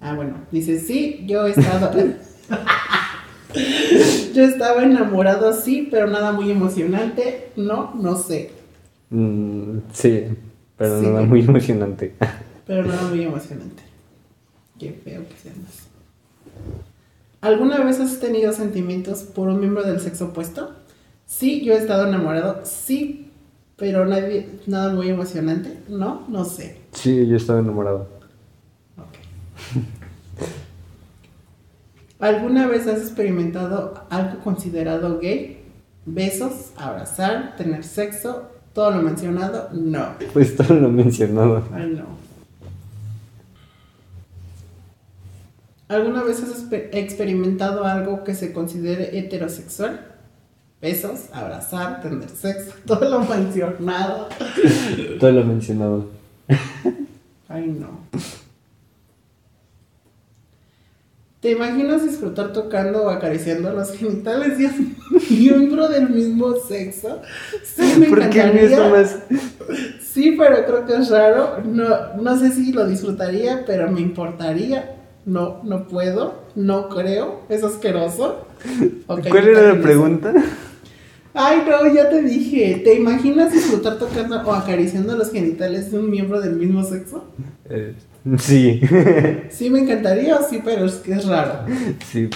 Ah, 0.00 0.14
bueno, 0.14 0.34
dice 0.50 0.80
sí, 0.80 1.24
yo 1.26 1.46
he 1.46 1.50
estado. 1.50 1.92
yo 4.34 4.42
estaba 4.44 4.82
enamorado, 4.82 5.52
sí, 5.52 5.88
pero 5.90 6.06
nada 6.08 6.32
muy 6.32 6.50
emocionante. 6.50 7.50
No, 7.56 7.94
no 7.94 8.16
sé. 8.16 8.50
Mm, 9.10 9.78
sí, 9.92 10.24
pero 10.76 11.00
Sí. 11.00 11.06
nada 11.06 11.22
muy 11.22 11.40
emocionante. 11.40 12.14
Pero 12.64 12.84
nada 12.84 13.08
muy 13.08 13.20
emocionante. 13.24 13.82
Qué 14.78 14.92
feo 14.92 15.22
que 15.28 15.36
sea 15.36 15.52
más. 15.60 15.88
¿Alguna 17.40 17.82
vez 17.84 17.98
has 17.98 18.20
tenido 18.20 18.52
sentimientos 18.52 19.24
por 19.24 19.48
un 19.48 19.58
miembro 19.58 19.82
del 19.82 19.98
sexo 20.00 20.26
opuesto? 20.26 20.70
Sí, 21.34 21.64
yo 21.64 21.72
he 21.72 21.78
estado 21.78 22.06
enamorado, 22.06 22.60
sí, 22.64 23.30
pero 23.76 24.04
nadie, 24.04 24.48
nada 24.66 24.92
muy 24.92 25.08
emocionante. 25.08 25.78
No, 25.88 26.24
no 26.28 26.44
sé. 26.44 26.76
Sí, 26.92 27.26
yo 27.26 27.36
estaba 27.36 27.58
enamorado. 27.60 28.06
Ok. 28.98 29.82
¿Alguna 32.20 32.66
vez 32.68 32.86
has 32.86 33.00
experimentado 33.00 33.94
algo 34.10 34.40
considerado 34.44 35.18
gay? 35.20 35.62
Besos, 36.04 36.72
abrazar, 36.76 37.56
tener 37.56 37.82
sexo, 37.82 38.50
todo 38.74 38.90
lo 38.90 39.00
mencionado, 39.02 39.70
no. 39.72 40.08
Pues 40.34 40.54
todo 40.54 40.74
lo 40.74 40.90
mencionado. 40.90 41.64
Ay, 41.72 41.94
no. 41.96 42.04
¿Alguna 45.88 46.22
vez 46.22 46.42
has 46.42 46.50
exper- 46.62 46.90
experimentado 46.92 47.84
algo 47.84 48.22
que 48.22 48.34
se 48.34 48.52
considere 48.52 49.18
heterosexual? 49.18 50.08
Besos, 50.82 51.26
abrazar, 51.32 52.00
tener 52.02 52.28
sexo, 52.28 52.72
todo 52.86 53.08
lo 53.08 53.20
mencionado. 53.20 54.28
Todo 55.20 55.30
lo 55.30 55.44
mencionado. 55.44 56.06
Ay, 57.48 57.68
no. 57.68 58.00
¿Te 61.38 61.52
imaginas 61.52 62.04
disfrutar 62.04 62.52
tocando 62.52 63.04
o 63.04 63.10
acariciando 63.10 63.72
los 63.72 63.92
genitales 63.92 64.58
de 64.58 64.66
un 64.66 64.96
miembro 65.30 65.88
del 65.88 66.10
mismo 66.10 66.54
sexo? 66.56 67.20
Sí, 67.64 67.94
me 68.00 68.06
¿Por 68.08 68.20
encantaría. 68.20 68.88
más? 68.88 69.18
Sí, 70.00 70.36
pero 70.36 70.64
creo 70.64 70.86
que 70.86 70.96
es 70.96 71.10
raro. 71.10 71.58
No, 71.64 72.14
no 72.20 72.36
sé 72.38 72.50
si 72.50 72.72
lo 72.72 72.86
disfrutaría, 72.86 73.64
pero 73.66 73.88
me 73.90 74.00
importaría. 74.00 74.96
No, 75.26 75.60
no 75.62 75.86
puedo, 75.86 76.42
no 76.56 76.88
creo. 76.88 77.42
Es 77.48 77.62
asqueroso. 77.62 78.46
¿Cuál 79.06 79.48
era 79.48 79.74
la 79.74 79.80
pregunta? 79.82 80.32
Ay, 81.34 81.62
no, 81.66 81.92
ya 81.94 82.10
te 82.10 82.22
dije. 82.22 82.82
¿Te 82.84 82.94
imaginas 82.94 83.52
disfrutar 83.52 83.98
tocando 83.98 84.40
o 84.42 84.52
acariciando 84.52 85.16
los 85.16 85.32
genitales 85.32 85.90
de 85.90 85.98
un 85.98 86.10
miembro 86.10 86.40
del 86.40 86.56
mismo 86.56 86.84
sexo? 86.84 87.24
Eh, 87.68 87.94
sí, 88.38 88.80
Sí, 89.50 89.70
me 89.70 89.80
encantaría, 89.80 90.38
sí, 90.42 90.60
pero 90.64 90.84
es 90.84 90.94
que 90.96 91.12
es 91.12 91.26
raro. 91.26 91.60
sí, 92.06 92.28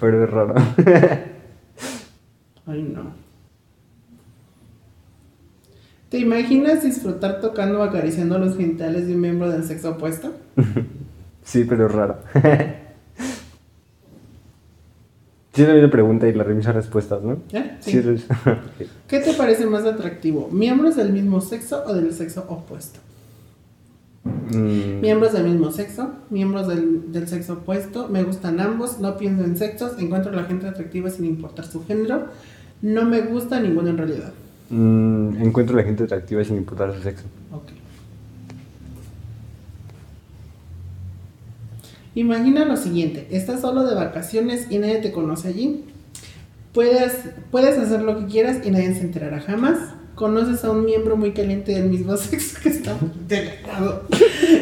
pero 0.00 0.24
es 0.24 0.30
raro. 0.30 0.54
Ay, 2.66 2.82
no. 2.82 3.14
¿Te 6.08 6.18
imaginas 6.18 6.82
disfrutar 6.82 7.40
tocando 7.40 7.80
o 7.80 7.82
acariciando 7.84 8.36
los 8.38 8.56
genitales 8.56 9.06
de 9.06 9.14
un 9.14 9.20
miembro 9.20 9.48
del 9.48 9.64
sexo 9.64 9.90
opuesto? 9.90 10.34
Sí, 11.42 11.64
pero 11.64 11.86
es 11.86 11.92
raro. 11.92 12.18
Sí, 15.52 15.62
la 15.66 15.74
misma 15.74 15.90
pregunta 15.90 16.28
y 16.28 16.32
la 16.32 16.44
mismas 16.44 16.74
respuestas, 16.74 17.22
¿no? 17.22 17.38
¿Eh? 17.52 17.76
Sí, 17.80 17.92
Sí. 17.92 17.98
es- 18.08 18.26
¿Qué 19.08 19.18
te 19.20 19.32
parece 19.34 19.66
más 19.66 19.84
atractivo? 19.84 20.48
¿Miembros 20.52 20.96
del 20.96 21.12
mismo 21.12 21.40
sexo 21.40 21.82
o 21.86 21.92
del 21.94 22.12
sexo 22.14 22.44
opuesto? 22.48 23.00
Mm, 24.24 25.00
Miembros 25.00 25.32
del 25.32 25.44
mismo 25.44 25.72
sexo, 25.72 26.10
miembros 26.28 26.68
del, 26.68 27.10
del 27.10 27.26
sexo 27.26 27.54
opuesto, 27.54 28.06
me 28.08 28.22
gustan 28.22 28.60
ambos, 28.60 29.00
no 29.00 29.16
pienso 29.16 29.42
en 29.44 29.56
sexos, 29.56 29.92
encuentro 29.98 30.30
a 30.32 30.36
la 30.36 30.44
gente 30.44 30.68
atractiva 30.68 31.08
sin 31.10 31.24
importar 31.24 31.66
su 31.66 31.84
género, 31.84 32.26
no 32.82 33.04
me 33.06 33.22
gusta 33.22 33.60
ninguno 33.60 33.88
en 33.88 33.96
realidad. 33.98 34.32
mm, 34.68 35.42
encuentro 35.42 35.74
a 35.76 35.80
la 35.80 35.84
gente 35.86 36.04
atractiva 36.04 36.44
sin 36.44 36.56
importar 36.56 36.94
su 36.94 37.02
sexo. 37.02 37.24
Ok. 37.52 37.70
Imagina 42.14 42.64
lo 42.64 42.76
siguiente, 42.76 43.28
estás 43.30 43.60
solo 43.60 43.84
de 43.84 43.94
vacaciones 43.94 44.66
y 44.70 44.78
nadie 44.78 44.96
te 44.96 45.12
conoce 45.12 45.48
allí. 45.48 45.84
Puedes, 46.72 47.12
puedes 47.50 47.78
hacer 47.78 48.02
lo 48.02 48.18
que 48.18 48.26
quieras 48.26 48.64
y 48.64 48.70
nadie 48.70 48.94
se 48.94 49.02
enterará 49.02 49.40
jamás. 49.40 49.94
Conoces 50.16 50.64
a 50.64 50.70
un 50.70 50.84
miembro 50.84 51.16
muy 51.16 51.32
caliente 51.32 51.72
del 51.72 51.88
mismo 51.88 52.16
sexo 52.16 52.58
que 52.62 52.68
está 52.68 52.96
delegado 53.28 54.04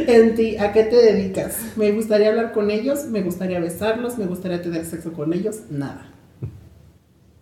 en 0.07 0.35
ti. 0.35 0.57
¿A 0.59 0.73
qué 0.73 0.85
te 0.85 0.97
dedicas? 0.97 1.59
Me 1.77 1.91
gustaría 1.93 2.29
hablar 2.29 2.53
con 2.53 2.71
ellos, 2.71 3.07
me 3.07 3.23
gustaría 3.23 3.61
besarlos, 3.61 4.19
me 4.19 4.27
gustaría 4.27 4.63
tener 4.63 4.85
sexo 4.85 5.13
con 5.13 5.33
ellos. 5.33 5.63
Nada. 5.71 6.07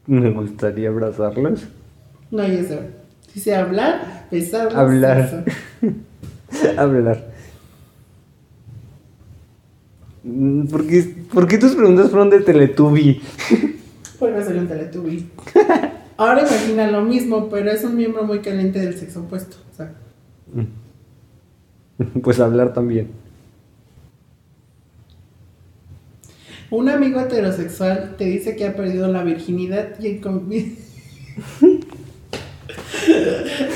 Me 0.07 0.31
gustaría 0.31 0.89
abrazarlos. 0.89 1.65
No 2.31 2.43
hay 2.43 2.57
eso. 2.57 2.79
Dice 3.35 3.55
hablar, 3.55 4.27
besarlos. 4.31 4.75
Hablar. 4.75 5.45
Hablar. 6.79 7.36
Mm, 10.27 10.67
¿Por 10.67 10.87
qué, 10.89 11.15
por 11.33 11.47
qué 11.47 11.57
tus 11.57 11.77
preguntas 11.77 12.11
fueron 12.11 12.31
de 12.31 12.41
Teletubby? 12.41 13.21
Porque 14.19 14.43
soy 14.45 14.59
un 14.59 14.67
teletubby. 14.67 15.25
Ahora 16.17 16.41
imagina 16.41 16.91
lo 16.91 17.03
mismo, 17.03 17.49
pero 17.49 17.71
es 17.71 17.85
un 17.85 17.95
miembro 17.95 18.25
muy 18.25 18.41
caliente 18.41 18.81
del 18.81 18.99
sexo 18.99 19.21
opuesto. 19.21 19.57
O 19.73 19.77
sea, 19.77 19.93
Pues 22.23 22.41
hablar 22.41 22.73
también. 22.73 23.11
un 26.69 26.89
amigo 26.89 27.21
heterosexual 27.21 28.17
te 28.19 28.25
dice 28.25 28.57
que 28.57 28.67
ha 28.67 28.75
perdido 28.75 29.07
la 29.07 29.23
virginidad 29.23 30.01
y, 30.01 30.09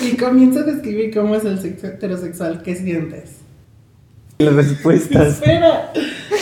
y 0.03 0.17
comienza 0.17 0.61
a 0.61 0.65
describir 0.65 1.15
cómo 1.15 1.37
es 1.37 1.45
el 1.45 1.61
sexo 1.61 1.87
heterosexual. 1.87 2.63
¿Qué 2.63 2.75
sientes? 2.75 3.40
Las 4.45 4.55
respuestas. 4.55 5.35
Espera, 5.35 5.93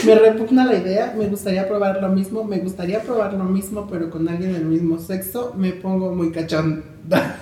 me 0.07 0.15
repugna 0.15 0.65
la 0.65 0.77
idea, 0.79 1.13
me 1.19 1.27
gustaría 1.27 1.67
probar 1.67 2.01
lo 2.01 2.09
mismo, 2.11 2.45
me 2.45 2.61
gustaría 2.61 3.03
probar 3.03 3.35
lo 3.35 3.43
mismo, 3.43 3.89
pero 3.91 4.09
con 4.09 4.29
alguien 4.29 4.53
del 4.53 4.67
mismo 4.67 5.01
sexo 5.01 5.53
me 5.57 5.73
pongo 5.73 6.15
muy 6.15 6.31
cachonda. 6.31 6.85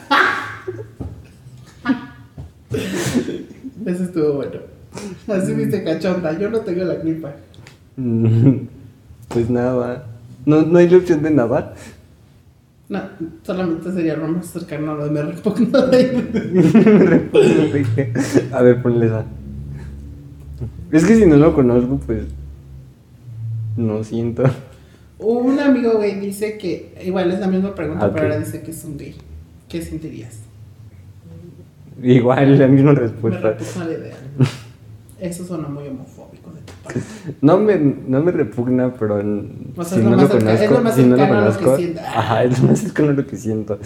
Eso 3.85 4.05
estuvo 4.05 4.33
bueno. 4.33 4.61
Así 5.29 5.53
viste 5.53 5.85
cachonda, 5.85 6.39
yo 6.39 6.49
no 6.49 6.61
tengo 6.61 6.85
la 6.85 6.95
gripa. 6.95 7.33
Pues 9.29 9.51
nada. 9.51 10.07
¿No, 10.47 10.63
¿No 10.63 10.79
hay 10.79 10.89
la 10.89 10.99
opción 10.99 11.21
de 11.21 11.33
nadar? 11.33 11.75
No, 12.89 13.03
solamente 13.43 13.93
sería 13.93 14.15
lo 14.17 14.29
más 14.29 14.47
cercano 14.47 14.93
a 14.93 14.95
lo 14.95 15.05
de 15.07 15.11
me 15.11 15.23
repugna 15.23 15.87
la 15.87 16.01
idea. 16.01 17.23
A 18.53 18.63
ver, 18.63 18.81
ponle 18.81 19.07
esa. 19.07 19.25
Es 20.97 21.05
que 21.05 21.17
si 21.17 21.27
no 21.27 21.37
lo 21.37 21.55
conozco, 21.55 21.99
pues. 22.07 22.25
No 23.77 24.03
siento. 24.05 24.43
Un 25.19 25.59
amigo 25.61 25.99
gay 25.99 26.19
dice 26.21 26.59
que, 26.59 26.95
igual 27.05 27.31
es 27.33 27.41
la 27.41 27.47
misma 27.47 27.75
pregunta, 27.75 28.07
Ok. 28.07 28.13
pero 28.13 28.25
ahora 28.27 28.39
dice 28.39 28.63
que 28.63 28.71
es 28.71 28.85
un 28.85 28.99
gay. 28.99 29.15
¿Qué 29.69 29.81
sentirías? 29.83 30.41
Igual, 32.03 32.59
la 32.59 32.67
misma 32.69 32.93
Me 32.93 33.01
respuesta. 33.01 33.41
repugna 33.53 33.85
la 33.87 33.93
idea. 33.93 34.17
Eso 35.21 35.47
suena 35.47 35.67
muy 35.69 35.89
homofóbico 35.89 36.51
de 36.51 36.61
tu 36.61 36.73
parte. 36.85 37.01
No 37.41 37.59
me, 37.59 37.79
no 37.79 38.23
me 38.23 38.31
repugna, 38.33 38.93
pero 38.93 39.19
n- 39.21 39.49
O 39.75 39.83
sea, 39.83 39.97
si 39.99 40.05
no 40.05 40.11
lo 40.15 40.29
cerca- 40.29 40.53
es 40.53 40.69
conozco, 40.69 40.75
lo 40.75 40.81
más 40.85 40.95
si 40.95 41.03
no 41.05 41.09
lo 41.09 41.17
cercano 41.17 41.39
a 41.41 41.45
lo 41.47 41.51
que 41.53 41.57
conozco, 41.65 41.77
siento. 41.79 42.01
ajá, 42.03 42.45
es 42.45 42.61
lo 42.61 42.69
más 42.69 42.79
cercano 42.81 43.09
a 43.09 43.13
lo 43.15 43.27
que 43.27 43.37
siento. 43.37 43.79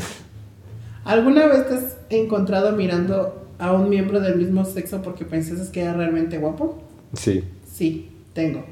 ¿Alguna 1.05 1.46
vez 1.46 1.68
te 1.68 1.75
has 1.75 1.96
encontrado 2.11 2.73
mirando 2.77 3.46
a 3.61 3.73
un 3.73 3.88
miembro 3.88 4.18
del 4.20 4.37
mismo 4.38 4.64
sexo 4.64 5.01
porque 5.03 5.25
pensabas 5.25 5.68
que 5.68 5.83
era 5.83 5.94
realmente 5.94 6.38
guapo? 6.38 6.83
Sí. 7.14 7.44
Sí, 7.70 8.09
tengo. 8.33 8.64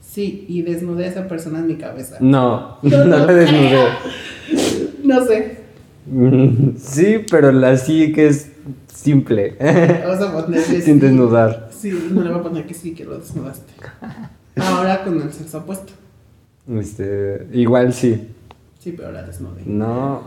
Sí, 0.00 0.44
y 0.48 0.62
desnudé 0.62 1.04
a 1.04 1.08
esa 1.08 1.28
persona 1.28 1.58
en 1.58 1.66
mi 1.66 1.76
cabeza. 1.76 2.16
No, 2.20 2.78
No 2.82 3.04
no, 3.04 3.16
la 3.26 3.26
desnudé. 3.26 3.84
No 5.04 5.24
sé. 5.24 5.66
Sí, 6.78 7.24
pero 7.28 7.50
la 7.50 7.76
sí 7.76 8.12
que 8.12 8.28
es 8.28 8.52
simple. 8.94 9.56
Vamos 10.06 10.20
a 10.24 10.32
ponerle 10.32 10.80
Sin 10.80 10.94
sí. 10.94 11.00
desnudar. 11.00 11.68
Sí, 11.76 11.90
no 12.12 12.22
le 12.22 12.30
voy 12.30 12.38
a 12.38 12.42
poner 12.44 12.66
que 12.66 12.74
sí, 12.74 12.94
que 12.94 13.04
lo 13.04 13.18
desnudaste. 13.18 13.72
Ahora 14.56 15.02
con 15.02 15.20
el 15.20 15.32
sexo 15.32 15.58
opuesto. 15.58 15.92
Este, 16.78 17.48
igual 17.52 17.92
sí. 17.92 18.28
Sí, 18.78 18.92
pero 18.96 19.10
la 19.10 19.24
desnudé. 19.24 19.62
No. 19.66 20.22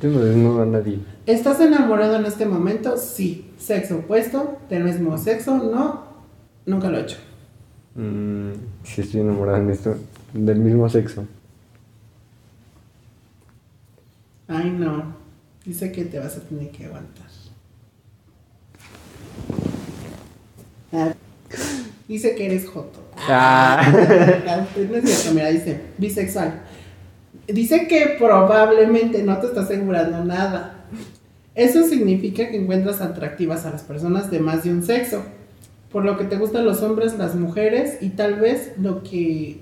Yo 0.00 0.08
no 0.10 0.20
desnudo 0.20 0.62
a 0.62 0.66
nadie. 0.66 0.98
¿Estás 1.26 1.60
enamorado 1.60 2.16
en 2.16 2.24
este 2.26 2.46
momento? 2.46 2.96
Sí. 2.96 3.46
¿Sexo 3.62 3.98
opuesto? 3.98 4.58
¿Del 4.68 4.82
mismo 4.82 5.16
sexo? 5.16 5.56
No. 5.56 6.02
Nunca 6.66 6.90
lo 6.90 6.98
he 6.98 7.02
hecho. 7.02 7.18
Mm, 7.94 8.52
sí, 8.82 9.02
estoy 9.02 9.20
enamorado 9.20 9.58
en 9.58 9.70
esto. 9.70 9.94
Del 10.32 10.58
mismo 10.58 10.88
sexo. 10.88 11.24
Ay, 14.48 14.70
no. 14.70 15.14
Dice 15.64 15.92
que 15.92 16.04
te 16.06 16.18
vas 16.18 16.36
a 16.36 16.40
tener 16.40 16.70
que 16.70 16.86
aguantar. 16.86 17.26
Ah, 20.92 21.14
Dice 22.08 22.34
que 22.34 22.46
eres 22.46 22.68
joto. 22.68 23.00
Ah. 23.16 23.80
No 24.76 24.96
es 24.96 25.04
cierto, 25.04 25.34
mira, 25.34 25.48
dice 25.50 25.80
bisexual. 25.98 26.62
Dice 27.46 27.86
que 27.86 28.16
probablemente 28.18 29.22
no 29.22 29.38
te 29.38 29.46
está 29.46 29.60
asegurando 29.62 30.24
nada. 30.24 30.84
Eso 31.54 31.86
significa 31.86 32.48
que 32.48 32.56
encuentras 32.56 33.00
atractivas 33.00 33.66
a 33.66 33.70
las 33.70 33.82
personas 33.82 34.30
de 34.30 34.40
más 34.40 34.64
de 34.64 34.70
un 34.70 34.82
sexo. 34.82 35.22
Por 35.90 36.04
lo 36.04 36.16
que 36.16 36.24
te 36.24 36.36
gustan 36.36 36.64
los 36.64 36.82
hombres, 36.82 37.18
las 37.18 37.34
mujeres 37.34 37.98
y 38.00 38.10
tal 38.10 38.36
vez 38.36 38.72
lo 38.80 39.02
que... 39.02 39.60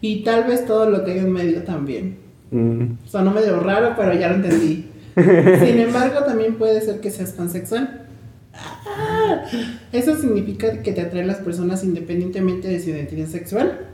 Y 0.00 0.22
tal 0.22 0.44
vez 0.44 0.64
todo 0.64 0.88
lo 0.88 1.04
que 1.04 1.12
hay 1.12 1.18
en 1.18 1.32
medio 1.32 1.64
también. 1.64 2.16
Mm, 2.50 2.92
Sonó 3.06 3.32
medio 3.32 3.60
raro, 3.60 3.94
pero 3.96 4.14
ya 4.14 4.28
lo 4.28 4.36
entendí. 4.36 4.86
Sin 5.16 5.78
embargo, 5.80 6.24
también 6.24 6.54
puede 6.54 6.80
ser 6.80 7.00
que 7.00 7.10
seas 7.10 7.32
pansexual. 7.32 8.06
Ah, 8.54 9.44
Eso 9.92 10.16
significa 10.16 10.82
que 10.82 10.92
te 10.92 11.00
atraen 11.00 11.26
las 11.26 11.38
personas 11.38 11.84
independientemente 11.84 12.68
de 12.68 12.80
su 12.80 12.90
identidad 12.90 13.26
sexual. 13.26 13.87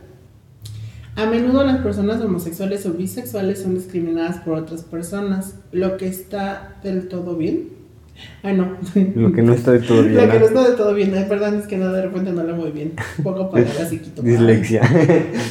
A 1.16 1.26
menudo 1.26 1.64
las 1.64 1.78
personas 1.78 2.20
homosexuales 2.20 2.84
o 2.86 2.92
bisexuales 2.92 3.62
son 3.62 3.74
discriminadas 3.74 4.38
por 4.38 4.58
otras 4.58 4.82
personas, 4.82 5.56
lo 5.70 5.96
que 5.96 6.08
está 6.08 6.76
del 6.82 7.08
todo 7.08 7.36
bien. 7.36 7.68
Ah, 8.42 8.52
no. 8.52 8.76
Lo 9.16 9.32
que 9.32 9.42
no 9.42 9.54
está 9.54 9.72
de 9.72 9.80
todo 9.80 10.04
bien. 10.04 10.14
Lo 10.14 10.30
que 10.30 10.38
no 10.38 10.46
está 10.46 10.68
del 10.68 10.76
todo 10.76 10.94
bien. 10.94 11.12
Ay, 11.14 11.26
perdón, 11.28 11.58
es 11.58 11.66
que 11.66 11.76
no, 11.76 11.92
de 11.92 12.02
repente 12.02 12.30
no 12.30 12.44
lo 12.44 12.54
muy 12.54 12.70
bien. 12.70 12.92
Poco 13.24 13.50
palabras 13.50 13.92
y 13.92 13.98
quito. 13.98 14.22
Dislexia. 14.22 14.82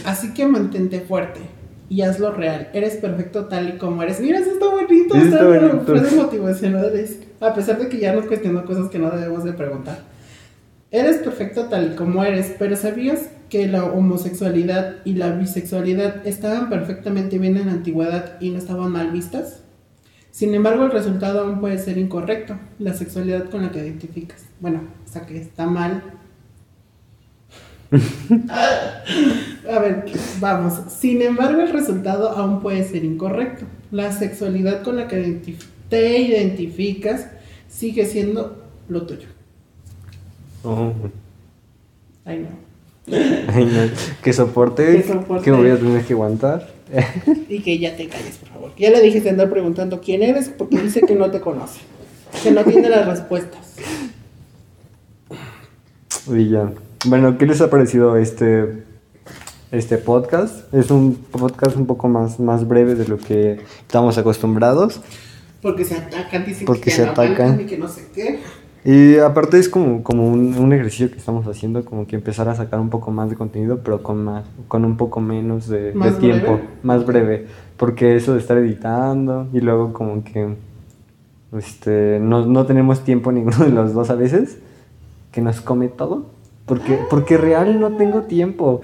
Así 0.06 0.34
que 0.34 0.47
mantente 0.47 1.02
fuerte 1.02 1.41
y 1.89 2.02
hazlo 2.04 2.32
real. 2.32 2.69
Eres 2.73 2.95
perfecto 2.95 3.45
tal 3.45 3.67
y 3.67 3.78
como 3.78 4.02
eres. 4.02 4.21
Mira, 4.21 4.39
eso 4.39 4.52
está 4.52 4.67
bonito. 4.67 5.13
Eso 5.13 5.26
está 5.26 5.43
bonito. 5.43 5.82
frases 5.86 6.15
motivacionales. 6.15 7.19
A 7.41 7.54
pesar 7.54 7.80
de 7.80 7.89
que 7.89 7.99
ya 7.99 8.13
nos 8.13 8.26
cuestionó 8.28 8.63
cosas 8.65 8.89
que 8.89 8.99
no 8.99 9.12
debemos 9.12 9.43
de 9.43 9.54
preguntar. 9.54 9.99
Eres 10.89 11.17
perfecto 11.17 11.65
tal 11.65 11.91
y 11.91 11.95
como 11.95 12.23
eres, 12.23 12.56
pero 12.58 12.76
¿sabías 12.76 13.30
que 13.54 13.68
la 13.68 13.86
homosexualidad 13.86 14.96
y 15.06 15.13
la 15.13 15.30
bisexualidad 15.30 16.26
estaban 16.26 16.72
perfectamente 16.72 17.38
bien 17.38 17.56
en 17.56 17.68
la 17.68 17.74
antigüedad 17.74 18.42
y 18.42 18.50
no 18.50 18.58
estaban 18.58 18.92
mal 18.92 19.12
vistas? 19.12 19.62
Sin 20.32 20.56
embargo, 20.56 20.86
el 20.86 20.92
resultado 20.92 21.42
aún 21.42 21.60
puede 21.60 21.78
ser 21.78 22.00
incorrecto, 22.00 22.58
la 22.80 22.96
sexualidad 22.96 23.52
con 23.52 23.62
la 23.62 23.70
que 23.70 23.78
identificas. 23.78 24.46
Bueno, 24.60 24.82
o 25.06 25.08
sea 25.08 25.28
que 25.28 25.39
está 25.39 25.68
mal. 25.68 26.02
A 29.72 29.80
ver, 29.80 30.06
vamos. 30.39 30.92
Sin 30.92 31.22
embargo, 31.22 31.62
el 31.62 31.70
resultado 31.70 32.30
aún 32.30 32.60
puede 32.60 32.84
ser 32.84 33.06
incorrecto. 33.06 33.66
La 33.92 34.12
sexualidad 34.12 34.82
con 34.82 34.96
la 34.96 35.08
que 35.08 35.44
te 35.89 36.18
identificas 36.22 37.28
sigue 37.70 38.08
siendo 38.08 38.63
lo 38.89 39.06
tuyo. 39.06 39.28
Oh. 40.63 40.92
Ay, 42.26 42.39
no. 42.39 42.73
Ay, 43.54 43.66
no. 43.66 43.89
Que 44.22 44.34
soporte, 44.34 44.98
Que 44.98 45.04
soporte. 45.04 45.44
que 45.44 45.52
voy 45.52 45.70
a 45.70 45.78
tener 45.78 46.04
que 46.06 46.13
aguantar. 46.13 46.72
Y 47.50 47.60
que 47.62 47.78
ya 47.80 47.96
te 47.96 48.08
calles, 48.08 48.38
por 48.38 48.50
favor. 48.50 48.72
Ya 48.78 48.89
le 48.92 49.02
dije 49.02 49.20
de 49.22 49.30
andar 49.32 49.50
preguntando 49.50 50.00
quién 50.02 50.22
eres 50.24 50.50
porque 50.50 50.80
dice 50.80 51.02
que 51.02 51.16
no 51.16 51.30
te 51.32 51.39
conoce. 51.42 51.80
Que 52.44 52.52
no 52.52 52.63
tiene 52.63 52.89
las 52.89 53.06
respuestas. 53.08 53.76
Y 56.28 56.50
ya. 56.50 56.72
Bueno, 57.06 57.38
¿qué 57.38 57.46
les 57.46 57.62
ha 57.62 57.70
parecido 57.70 58.18
este, 58.18 58.84
este 59.72 59.98
podcast? 59.98 60.74
Es 60.74 60.89
un 60.92 61.16
podcast 61.16 61.76
un 61.76 61.86
poco 61.86 62.08
más, 62.08 62.39
más 62.39 62.68
breve 62.68 62.96
de 62.96 63.08
lo 63.08 63.18
que 63.18 63.60
estamos 63.82 64.18
acostumbrados. 64.18 65.02
Porque 65.62 65.86
se 65.86 65.96
atacan, 65.96 66.46
dicen 66.46 66.66
Porque 66.66 66.82
que 66.84 66.92
se 66.92 67.04
atacan. 67.04 67.60
y 67.62 67.66
que 67.66 67.78
no 67.78 67.88
sé 67.88 68.08
qué. 68.13 68.39
Y 68.86 69.17
aparte 69.17 69.58
es 69.60 69.69
como, 69.69 70.04
como 70.04 70.28
un, 70.28 70.58
un 70.58 70.74
ejercicio 70.74 71.10
que 71.10 71.17
estamos 71.17 71.48
haciendo, 71.48 71.86
como 71.86 72.06
que 72.06 72.17
empezar 72.17 72.50
a 72.50 72.56
sacar 72.56 72.82
un 72.82 72.89
poco 72.89 73.12
más 73.12 73.30
de 73.30 73.38
contenido, 73.38 73.80
pero 73.84 74.04
con 74.04 74.24
más, 74.24 74.43
con 74.67 74.84
un 74.84 74.98
poco 74.98 75.22
menos 75.22 75.69
de, 75.69 75.91
de 75.91 75.93
¿Más 75.93 76.19
tiempo, 76.19 76.54
breve? 76.54 76.63
más 76.84 77.06
breve. 77.06 77.48
Porque 77.78 78.15
eso 78.15 78.34
de 78.34 78.39
estar 78.39 78.58
editando 78.58 79.48
y 79.54 79.62
luego 79.62 79.93
como 79.93 80.24
que 80.24 80.56
este, 81.58 82.19
no, 82.22 82.46
no 82.46 82.65
tenemos 82.65 83.04
tiempo 83.06 83.32
ninguno 83.32 83.65
de 83.65 83.72
los 83.72 83.93
dos 83.93 84.10
a 84.10 84.15
veces, 84.15 84.58
que 85.32 85.41
nos 85.41 85.62
come 85.62 85.88
todo. 85.88 86.26
Porque, 86.65 87.00
porque 87.10 87.38
real 87.38 87.80
no 87.80 87.96
tengo 87.96 88.24
tiempo. 88.24 88.82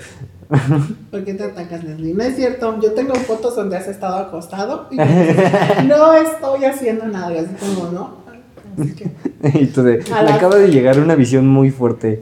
¿Por 1.11 1.23
qué 1.23 1.33
te 1.33 1.43
atacas, 1.43 1.83
Leslie? 1.83 2.13
No 2.13 2.23
es 2.23 2.35
cierto. 2.35 2.79
Yo 2.81 2.93
tengo 2.93 3.15
fotos 3.15 3.55
donde 3.55 3.77
has 3.77 3.87
estado 3.87 4.17
acostado 4.17 4.87
y 4.91 4.95
no 5.87 6.13
estoy 6.13 6.65
haciendo 6.65 7.05
nada. 7.05 7.33
Y 7.33 7.37
así 7.37 7.53
como, 7.59 7.91
¿no? 7.91 8.28
A 10.13 10.23
me 10.23 10.31
acaba 10.31 10.57
de 10.57 10.69
llegar 10.69 10.99
una 10.99 11.15
visión 11.15 11.47
muy 11.47 11.71
fuerte. 11.71 12.21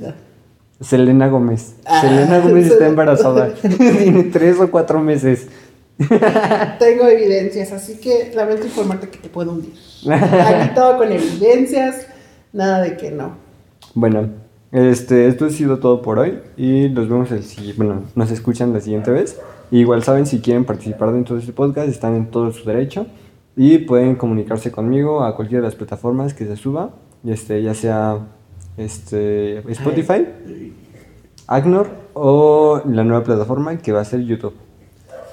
Selena 0.80 1.28
Gómez. 1.28 1.76
Ah, 1.86 2.02
Selena 2.02 2.40
Gómez 2.40 2.68
está 2.68 2.88
embarazada. 2.88 3.54
Tiene 4.00 4.24
tres 4.24 4.60
o 4.60 4.70
cuatro 4.70 5.00
meses. 5.00 5.48
tengo 5.98 7.08
evidencias, 7.08 7.72
así 7.72 7.98
que 7.98 8.32
lamento 8.36 8.66
informarte 8.66 9.10
que 9.10 9.18
te 9.18 9.30
puedo 9.30 9.52
hundir. 9.52 9.74
Aquí 10.08 10.76
todo 10.76 10.98
con 10.98 11.12
evidencias, 11.12 12.06
nada 12.54 12.82
de 12.82 12.98
que 12.98 13.10
no. 13.10 13.32
Bueno, 13.96 14.30
este, 14.72 15.28
esto 15.28 15.46
ha 15.46 15.50
sido 15.50 15.80
todo 15.80 16.04
por 16.04 16.20
hoy 16.20 16.40
y 16.56 16.90
nos 16.90 17.10
vemos 17.10 17.32
el 17.32 17.44
bueno, 17.78 18.04
nos 18.14 18.30
escuchan 18.30 18.74
la 18.74 18.82
siguiente 18.82 19.10
vez. 19.10 19.40
Igual 19.72 20.04
saben 20.04 20.28
si 20.28 20.40
quieren 20.40 20.66
participar 20.66 21.12
dentro 21.12 21.36
de 21.36 21.42
este 21.42 21.52
podcast, 21.52 21.90
están 21.90 22.16
en 22.16 22.28
todo 22.28 22.52
su 22.52 22.64
derecho 22.64 23.08
y 23.58 23.80
pueden 23.80 24.16
comunicarse 24.16 24.72
conmigo 24.72 25.24
a 25.24 25.36
cualquiera 25.36 25.62
de 25.62 25.68
las 25.68 25.76
plataformas 25.76 26.36
que 26.36 26.46
se 26.46 26.56
suba, 26.56 26.92
este, 27.26 27.62
ya 27.64 27.74
sea 27.74 28.20
este, 28.78 29.58
Spotify, 29.72 30.28
Agnor 31.48 31.90
o 32.14 32.82
la 32.86 33.04
nueva 33.04 33.24
plataforma 33.24 33.76
que 33.80 33.92
va 33.92 34.02
a 34.02 34.06
ser 34.06 34.22
YouTube. 34.22 34.54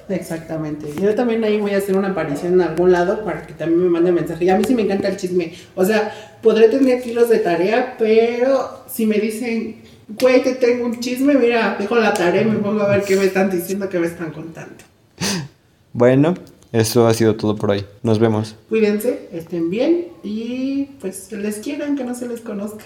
Exactamente. 0.09 0.87
Yo 1.01 1.15
también 1.15 1.45
ahí 1.45 1.61
voy 1.61 1.73
a 1.73 1.79
hacer 1.79 1.97
una 1.97 2.09
aparición 2.09 2.55
en 2.55 2.63
algún 2.63 2.93
lado 2.93 3.25
para 3.25 3.47
que 3.47 3.53
también 3.53 3.83
me 3.83 3.91
mande 3.91 4.13
mensaje. 4.13 4.45
Y 4.45 4.49
a 4.49 4.57
mí 4.57 4.65
sí 4.65 4.75
me 4.75 4.83
encanta 4.83 5.09
el 5.09 5.17
chisme. 5.17 5.53
O 5.75 5.85
sea, 5.85 6.13
podré 6.43 6.69
tener 6.69 7.03
kilos 7.03 7.29
de 7.29 7.39
tarea, 7.39 7.97
pero 7.99 8.85
si 8.87 9.07
me 9.07 9.19
dicen, 9.19 9.83
güey, 10.09 10.43
te 10.43 10.55
tengo 10.55 10.87
un 10.87 11.01
chisme, 11.01 11.35
mira, 11.35 11.77
dejo 11.79 11.97
la 11.97 12.13
tarea 12.15 12.43
y 12.43 12.47
me 12.47 12.57
pongo 12.57 12.83
a 12.83 12.89
ver 12.89 13.03
qué 13.03 13.17
me 13.17 13.25
están 13.25 13.51
diciendo, 13.51 13.89
qué 13.89 13.99
me 13.99 14.07
están 14.07 14.31
contando. 14.31 14.77
Bueno, 15.97 16.35
eso 16.75 17.07
ha 17.07 17.15
sido 17.15 17.37
todo 17.37 17.55
por 17.55 17.71
hoy. 17.71 17.85
Nos 18.03 18.19
vemos. 18.19 18.57
Cuídense, 18.69 19.29
estén 19.33 19.71
bien 19.71 20.09
y 20.25 20.87
pues 21.01 21.31
les 21.31 21.59
quieran, 21.59 21.97
que 21.97 22.03
no 22.03 22.17
se 22.17 22.27
les 22.27 22.41
conozca. 22.41 22.85